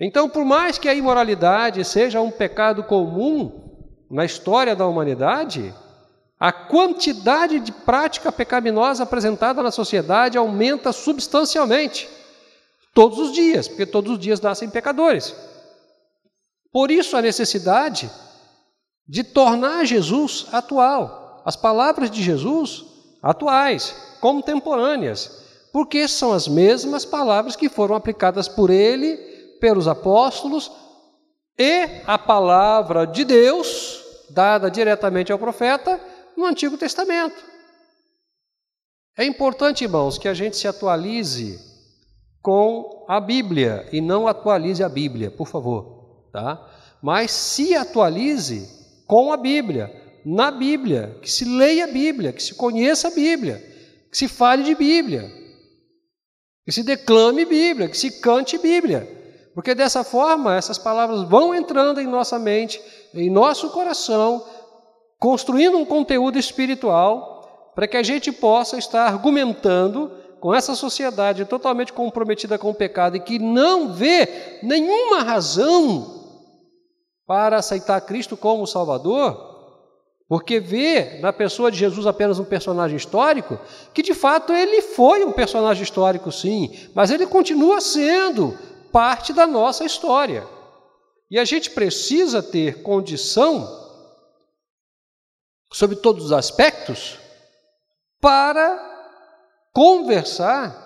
Então, 0.07 0.29
por 0.29 0.45
mais 0.45 0.77
que 0.77 0.87
a 0.87 0.93
imoralidade 0.95 1.83
seja 1.83 2.21
um 2.21 2.31
pecado 2.31 2.85
comum 2.85 4.05
na 4.11 4.23
história 4.23 4.77
da 4.77 4.87
humanidade, 4.87 5.75
a 6.39 6.53
quantidade 6.53 7.59
de 7.59 7.73
prática 7.73 8.31
pecaminosa 8.31 9.05
apresentada 9.05 9.63
na 9.63 9.71
sociedade 9.71 10.37
aumenta 10.37 10.93
substancialmente, 10.93 12.07
todos 12.93 13.19
os 13.19 13.33
dias, 13.33 13.67
porque 13.67 13.87
todos 13.87 14.13
os 14.13 14.19
dias 14.19 14.43
nascem 14.43 14.69
pecadores. 14.69 15.35
Por 16.71 16.91
isso 16.91 17.17
a 17.17 17.23
necessidade 17.23 18.11
de 19.09 19.25
tornar 19.25 19.87
Jesus 19.87 20.49
atual, 20.53 21.41
as 21.47 21.57
palavras 21.57 22.11
de 22.11 22.23
Jesus 22.23 22.85
atuais, 23.23 23.95
contemporâneas, 24.21 25.43
porque 25.73 26.07
são 26.07 26.31
as 26.31 26.47
mesmas 26.47 27.07
palavras 27.07 27.57
que 27.57 27.71
foram 27.71 27.95
aplicadas 27.95 28.47
por 28.47 28.69
ele, 28.69 29.34
pelos 29.65 29.89
apóstolos, 29.89 30.71
e 31.59 32.03
a 32.07 32.19
palavra 32.19 33.07
de 33.07 33.25
Deus, 33.25 33.99
dada 34.29 34.71
diretamente 34.71 35.33
ao 35.33 35.39
profeta, 35.39 35.99
no 36.37 36.45
Antigo 36.45 36.77
Testamento. 36.77 37.43
É 39.17 39.25
importante, 39.25 39.83
irmãos, 39.83 40.19
que 40.19 40.29
a 40.29 40.35
gente 40.35 40.59
se 40.59 40.69
atualize 40.69 41.59
com 42.43 43.07
a 43.09 43.19
Bíblia 43.19 43.89
e 43.91 44.03
não 44.03 44.29
atualize 44.29 44.85
a 44.85 44.89
Bíblia, 44.89 45.31
por 45.31 45.49
favor, 45.49 46.29
tá? 46.31 46.63
Mas 47.03 47.31
se 47.31 47.75
atualize 47.75 48.69
com 49.07 49.33
a 49.33 49.39
Bíblia, 49.39 49.91
na 50.27 50.51
Bíblia, 50.51 51.19
que 51.23 51.33
se 51.33 51.47
leia 51.47 51.85
a 51.85 51.91
Bíblia, 51.91 52.35
que 52.35 52.43
se 52.43 52.55
conheça 52.55 53.09
a 53.09 53.13
Bíblia, 53.13 53.65
que 54.11 54.19
se 54.19 54.29
fale 54.29 54.63
de 54.63 54.75
Bíblia, 54.75 55.27
que 56.67 56.73
se 56.73 56.83
declame 56.83 57.47
Bíblia, 57.47 57.89
que 57.89 57.97
se 57.97 58.21
cante 58.21 58.59
Bíblia. 58.59 59.24
Porque 59.55 59.75
dessa 59.75 60.03
forma 60.03 60.57
essas 60.57 60.79
palavras 60.79 61.23
vão 61.23 61.55
entrando 61.55 62.01
em 62.01 62.07
nossa 62.07 62.39
mente, 62.39 62.83
em 63.15 63.31
nosso 63.31 63.71
coração, 63.71 64.45
construindo 65.19 65.79
um 65.79 65.85
conteúdo 65.85 66.39
espiritual 66.39 67.71
para 67.75 67.87
que 67.87 67.97
a 67.97 68.03
gente 68.03 68.33
possa 68.33 68.77
estar 68.77 69.07
argumentando 69.07 70.11
com 70.41 70.53
essa 70.55 70.75
sociedade 70.75 71.45
totalmente 71.45 71.93
comprometida 71.93 72.59
com 72.59 72.71
o 72.71 72.75
pecado 72.75 73.17
e 73.17 73.21
que 73.21 73.39
não 73.39 73.93
vê 73.93 74.59
nenhuma 74.63 75.23
razão 75.23 76.23
para 77.27 77.57
aceitar 77.57 78.01
Cristo 78.03 78.37
como 78.37 78.67
Salvador, 78.67 79.55
porque 80.29 80.61
vê 80.61 81.19
na 81.21 81.33
pessoa 81.33 81.71
de 81.71 81.79
Jesus 81.79 82.07
apenas 82.07 82.39
um 82.39 82.45
personagem 82.45 82.97
histórico, 82.97 83.59
que 83.95 84.03
de 84.03 84.13
fato 84.13 84.53
ele 84.53 84.83
foi 84.83 85.25
um 85.25 85.33
personagem 85.33 85.83
histórico, 85.83 86.31
sim, 86.31 86.71
mas 86.95 87.11
ele 87.11 87.27
continua 87.27 87.81
sendo 87.81 88.57
parte 88.95 89.33
da 89.33 89.45
nossa 89.45 89.85
história. 89.85 90.47
E 91.29 91.37
a 91.37 91.45
gente 91.45 91.73
precisa 91.73 92.41
ter 92.41 92.81
condição, 92.81 93.83
sobre 95.73 95.97
todos 95.97 96.27
os 96.27 96.33
aspectos, 96.33 97.19
para 98.21 98.79
conversar 99.73 100.81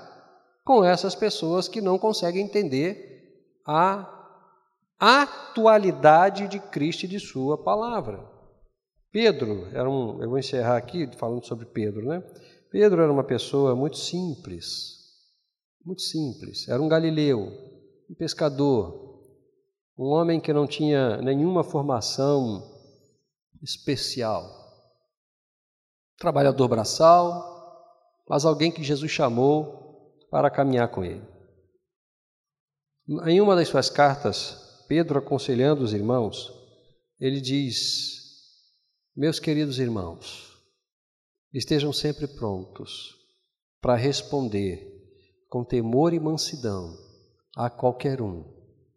com 0.64 0.82
essas 0.82 1.14
pessoas 1.14 1.68
que 1.68 1.82
não 1.82 1.98
conseguem 1.98 2.46
entender 2.46 3.60
a 3.66 4.08
atualidade 4.98 6.48
de 6.48 6.58
Cristo 6.58 7.04
e 7.04 7.08
de 7.08 7.20
Sua 7.20 7.62
palavra. 7.62 8.26
Pedro 9.12 9.68
era 9.74 9.88
um, 9.88 10.22
eu 10.22 10.30
vou 10.30 10.38
encerrar 10.38 10.78
aqui 10.78 11.06
falando 11.18 11.44
sobre 11.44 11.66
Pedro, 11.66 12.06
né? 12.06 12.22
Pedro 12.70 13.02
era 13.02 13.12
uma 13.12 13.24
pessoa 13.24 13.76
muito 13.76 13.98
simples, 13.98 14.96
muito 15.84 16.00
simples. 16.00 16.66
Era 16.68 16.80
um 16.80 16.88
galileu, 16.88 17.67
um 18.08 18.14
pescador, 18.14 19.22
um 19.98 20.06
homem 20.06 20.40
que 20.40 20.52
não 20.52 20.66
tinha 20.66 21.18
nenhuma 21.18 21.62
formação 21.62 22.62
especial. 23.62 24.56
Trabalhador 26.16 26.68
braçal, 26.68 28.24
mas 28.28 28.44
alguém 28.44 28.72
que 28.72 28.82
Jesus 28.82 29.10
chamou 29.10 30.16
para 30.30 30.50
caminhar 30.50 30.88
com 30.90 31.04
ele. 31.04 31.22
Em 33.26 33.40
uma 33.40 33.54
das 33.54 33.68
suas 33.68 33.90
cartas, 33.90 34.84
Pedro 34.88 35.18
aconselhando 35.18 35.82
os 35.82 35.92
irmãos, 35.92 36.52
ele 37.20 37.40
diz: 37.40 38.20
Meus 39.14 39.38
queridos 39.38 39.78
irmãos, 39.78 40.56
estejam 41.52 41.92
sempre 41.92 42.26
prontos 42.26 43.16
para 43.80 43.96
responder 43.96 44.86
com 45.48 45.64
temor 45.64 46.12
e 46.12 46.20
mansidão 46.20 47.07
a 47.58 47.68
qualquer 47.68 48.22
um 48.22 48.44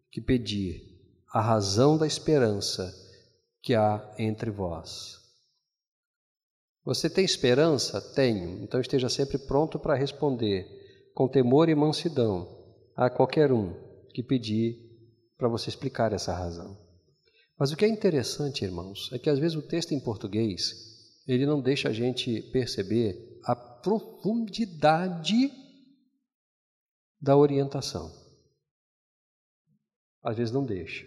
que 0.08 0.20
pedir 0.20 0.96
a 1.32 1.40
razão 1.40 1.98
da 1.98 2.06
esperança 2.06 2.94
que 3.60 3.74
há 3.74 4.14
entre 4.16 4.52
vós. 4.52 5.18
Você 6.84 7.10
tem 7.10 7.24
esperança? 7.24 8.00
Tenho. 8.14 8.62
Então 8.62 8.80
esteja 8.80 9.08
sempre 9.08 9.36
pronto 9.36 9.80
para 9.80 9.96
responder 9.96 10.64
com 11.12 11.26
temor 11.26 11.68
e 11.68 11.74
mansidão 11.74 12.56
a 12.94 13.10
qualquer 13.10 13.50
um 13.50 13.74
que 14.14 14.22
pedir 14.22 14.78
para 15.36 15.48
você 15.48 15.68
explicar 15.68 16.12
essa 16.12 16.32
razão. 16.32 16.78
Mas 17.58 17.72
o 17.72 17.76
que 17.76 17.84
é 17.84 17.88
interessante, 17.88 18.64
irmãos, 18.64 19.10
é 19.12 19.18
que 19.18 19.28
às 19.28 19.40
vezes 19.40 19.56
o 19.56 19.66
texto 19.66 19.90
em 19.90 19.98
português 19.98 20.72
ele 21.26 21.46
não 21.46 21.60
deixa 21.60 21.88
a 21.88 21.92
gente 21.92 22.40
perceber 22.52 23.40
a 23.44 23.56
profundidade 23.56 25.50
da 27.20 27.36
orientação. 27.36 28.21
Às 30.22 30.36
vezes 30.36 30.52
não 30.52 30.64
deixa. 30.64 31.06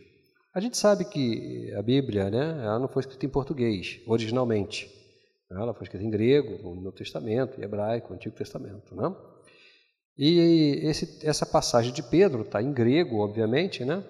A 0.53 0.59
gente 0.59 0.77
sabe 0.77 1.05
que 1.05 1.73
a 1.73 1.81
Bíblia, 1.81 2.29
né, 2.29 2.63
ela 2.63 2.79
não 2.79 2.87
foi 2.87 3.01
escrita 3.01 3.25
em 3.25 3.29
português 3.29 4.01
originalmente. 4.07 4.89
Ela 5.49 5.73
foi 5.73 5.83
escrita 5.83 6.03
em 6.03 6.09
grego, 6.09 6.73
no 6.75 6.91
Testamento, 6.91 7.59
em 7.59 7.63
hebraico, 7.63 8.09
no 8.09 8.15
Antigo 8.15 8.35
Testamento, 8.35 8.95
não? 8.95 9.15
E 10.17 10.79
esse, 10.83 11.25
essa 11.27 11.45
passagem 11.45 11.93
de 11.93 12.01
Pedro 12.01 12.43
está 12.43 12.61
em 12.61 12.73
grego, 12.73 13.17
obviamente, 13.17 13.83
né? 13.83 14.03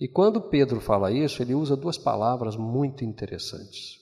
E 0.00 0.08
quando 0.08 0.40
Pedro 0.42 0.80
fala 0.80 1.12
isso, 1.12 1.40
ele 1.40 1.54
usa 1.54 1.76
duas 1.76 1.96
palavras 1.96 2.56
muito 2.56 3.04
interessantes. 3.04 4.00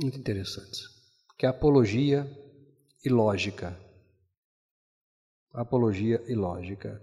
Muito 0.00 0.18
interessantes. 0.18 0.80
Que 1.38 1.44
é 1.44 1.48
apologia 1.48 2.26
e 3.04 3.10
lógica. 3.10 3.78
Apologia 5.52 6.22
e 6.26 6.34
lógica. 6.34 7.00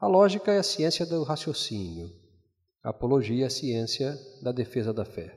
A 0.00 0.06
lógica 0.06 0.52
é 0.52 0.58
a 0.58 0.62
ciência 0.62 1.04
do 1.04 1.24
raciocínio. 1.24 2.08
A 2.84 2.90
apologia 2.90 3.42
é 3.42 3.46
a 3.48 3.50
ciência 3.50 4.16
da 4.40 4.52
defesa 4.52 4.92
da 4.92 5.04
fé. 5.04 5.36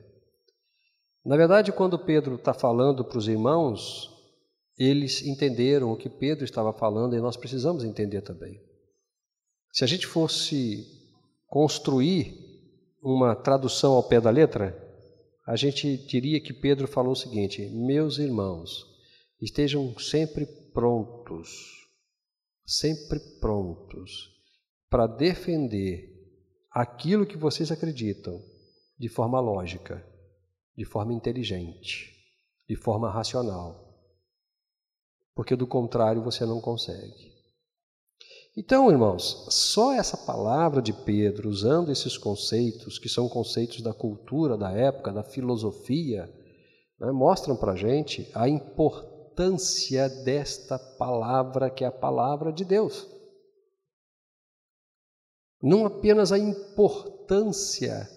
Na 1.24 1.36
verdade, 1.36 1.72
quando 1.72 1.98
Pedro 1.98 2.36
está 2.36 2.54
falando 2.54 3.04
para 3.04 3.18
os 3.18 3.26
irmãos, 3.26 4.08
eles 4.78 5.20
entenderam 5.22 5.90
o 5.90 5.96
que 5.96 6.08
Pedro 6.08 6.44
estava 6.44 6.72
falando 6.72 7.16
e 7.16 7.20
nós 7.20 7.36
precisamos 7.36 7.82
entender 7.82 8.22
também. 8.22 8.62
Se 9.72 9.82
a 9.82 9.86
gente 9.86 10.06
fosse 10.06 10.86
construir 11.48 12.32
uma 13.02 13.34
tradução 13.34 13.94
ao 13.94 14.04
pé 14.04 14.20
da 14.20 14.30
letra, 14.30 14.78
a 15.44 15.56
gente 15.56 15.96
diria 16.06 16.40
que 16.40 16.52
Pedro 16.52 16.86
falou 16.86 17.14
o 17.14 17.16
seguinte: 17.16 17.68
Meus 17.68 18.18
irmãos, 18.18 18.86
estejam 19.40 19.98
sempre 19.98 20.46
prontos, 20.72 21.50
sempre 22.64 23.18
prontos 23.40 24.31
para 24.92 25.06
defender 25.06 26.12
aquilo 26.70 27.24
que 27.24 27.38
vocês 27.38 27.72
acreditam 27.72 28.38
de 28.98 29.08
forma 29.08 29.40
lógica, 29.40 30.06
de 30.76 30.84
forma 30.84 31.14
inteligente, 31.14 32.14
de 32.68 32.76
forma 32.76 33.10
racional. 33.10 33.88
porque 35.34 35.56
do 35.56 35.66
contrário 35.66 36.22
você 36.22 36.44
não 36.44 36.60
consegue. 36.60 37.32
Então, 38.54 38.90
irmãos, 38.90 39.46
só 39.48 39.94
essa 39.94 40.14
palavra 40.14 40.82
de 40.82 40.92
Pedro, 40.92 41.48
usando 41.48 41.90
esses 41.90 42.18
conceitos, 42.18 42.98
que 42.98 43.08
são 43.08 43.30
conceitos 43.30 43.80
da 43.80 43.94
cultura 43.94 44.58
da 44.58 44.72
época, 44.72 45.10
da 45.10 45.24
filosofia, 45.24 46.30
né, 47.00 47.10
mostram 47.10 47.56
para 47.56 47.72
a 47.72 47.76
gente 47.76 48.30
a 48.34 48.46
importância 48.46 50.06
desta 50.10 50.78
palavra, 50.78 51.70
que 51.70 51.82
é 51.82 51.86
a 51.86 51.90
palavra 51.90 52.52
de 52.52 52.62
Deus. 52.62 53.11
Não 55.62 55.86
apenas 55.86 56.32
a 56.32 56.38
importância, 56.38 58.10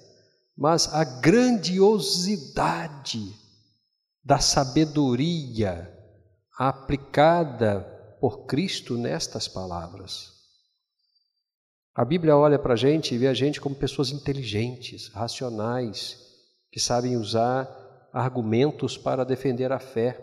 mas 0.58 0.91
a 0.93 1.04
grandiosidade 1.04 3.36
da 4.24 4.39
sabedoria 4.39 5.91
aplicada 6.58 7.82
por 8.20 8.46
Cristo 8.46 8.98
nestas 8.98 9.48
palavras. 9.48 10.34
A 11.93 12.04
Bíblia 12.04 12.36
olha 12.36 12.58
para 12.58 12.74
a 12.74 12.78
gente 12.78 13.14
e 13.14 13.18
vê 13.18 13.28
a 13.28 13.34
gente 13.34 13.62
como 13.62 13.76
pessoas 13.76 14.10
inteligentes, 14.10 15.10
racionais, 15.10 16.18
que 16.72 16.80
sabem 16.80 17.16
usar 17.16 18.10
argumentos 18.12 18.98
para 18.98 19.24
defender 19.24 19.72
a 19.72 19.80
fé. 19.80 20.20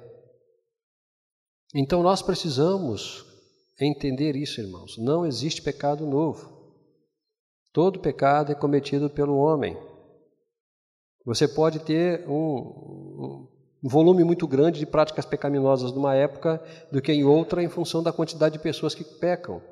Então 1.75 2.03
nós 2.03 2.21
precisamos 2.21 3.25
entender 3.81 4.37
isso, 4.37 4.61
irmãos. 4.61 4.99
Não 4.99 5.25
existe 5.25 5.63
pecado 5.63 6.07
novo. 6.07 6.62
Todo 7.73 8.01
pecado 8.01 8.53
é 8.53 8.55
cometido 8.55 9.09
pelo 9.09 9.37
homem. 9.37 9.77
Você 11.25 11.49
pode 11.49 11.79
ter 11.79 12.29
um, 12.29 13.49
um 13.83 13.89
volume 13.89 14.23
muito 14.25 14.47
grande 14.47 14.79
de 14.79 14.87
práticas 14.87 15.25
pecaminosas 15.25 15.93
numa 15.93 16.15
época 16.15 16.63
do 16.91 17.01
que 17.01 17.13
em 17.13 17.25
outra, 17.25 17.63
em 17.63 17.69
função 17.69 18.03
da 18.03 18.13
quantidade 18.13 18.55
de 18.55 18.63
pessoas 18.63 18.95
que 18.95 19.05
pecam. 19.05 19.63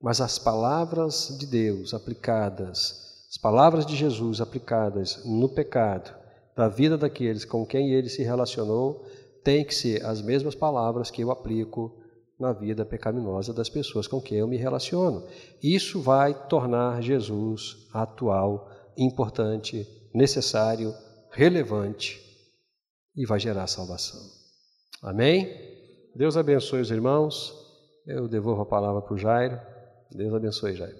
Mas 0.00 0.20
as 0.20 0.38
palavras 0.38 1.36
de 1.38 1.46
Deus 1.46 1.92
aplicadas, 1.92 3.26
as 3.30 3.38
palavras 3.38 3.84
de 3.84 3.94
Jesus 3.94 4.40
aplicadas 4.40 5.24
no 5.24 5.48
pecado, 5.48 6.12
da 6.56 6.68
vida 6.68 6.98
daqueles 6.98 7.44
com 7.44 7.64
quem 7.66 7.90
ele 7.90 8.08
se 8.08 8.22
relacionou, 8.22 9.04
têm 9.44 9.64
que 9.64 9.74
ser 9.74 10.04
as 10.04 10.22
mesmas 10.22 10.54
palavras 10.54 11.10
que 11.10 11.22
eu 11.22 11.30
aplico 11.30 12.01
na 12.42 12.52
vida 12.52 12.84
pecaminosa 12.84 13.54
das 13.54 13.68
pessoas 13.68 14.08
com 14.08 14.20
quem 14.20 14.38
eu 14.38 14.48
me 14.48 14.56
relaciono. 14.56 15.24
Isso 15.62 16.02
vai 16.02 16.34
tornar 16.48 17.00
Jesus 17.00 17.88
atual, 17.94 18.68
importante, 18.98 19.86
necessário, 20.12 20.92
relevante 21.30 22.20
e 23.16 23.24
vai 23.24 23.38
gerar 23.38 23.68
salvação. 23.68 24.20
Amém? 25.00 25.48
Deus 26.16 26.36
abençoe 26.36 26.80
os 26.80 26.90
irmãos. 26.90 27.54
Eu 28.06 28.26
devolvo 28.26 28.62
a 28.62 28.66
palavra 28.66 29.00
para 29.00 29.14
o 29.14 29.18
Jairo. 29.18 29.58
Deus 30.10 30.34
abençoe, 30.34 30.74
Jairo. 30.74 30.96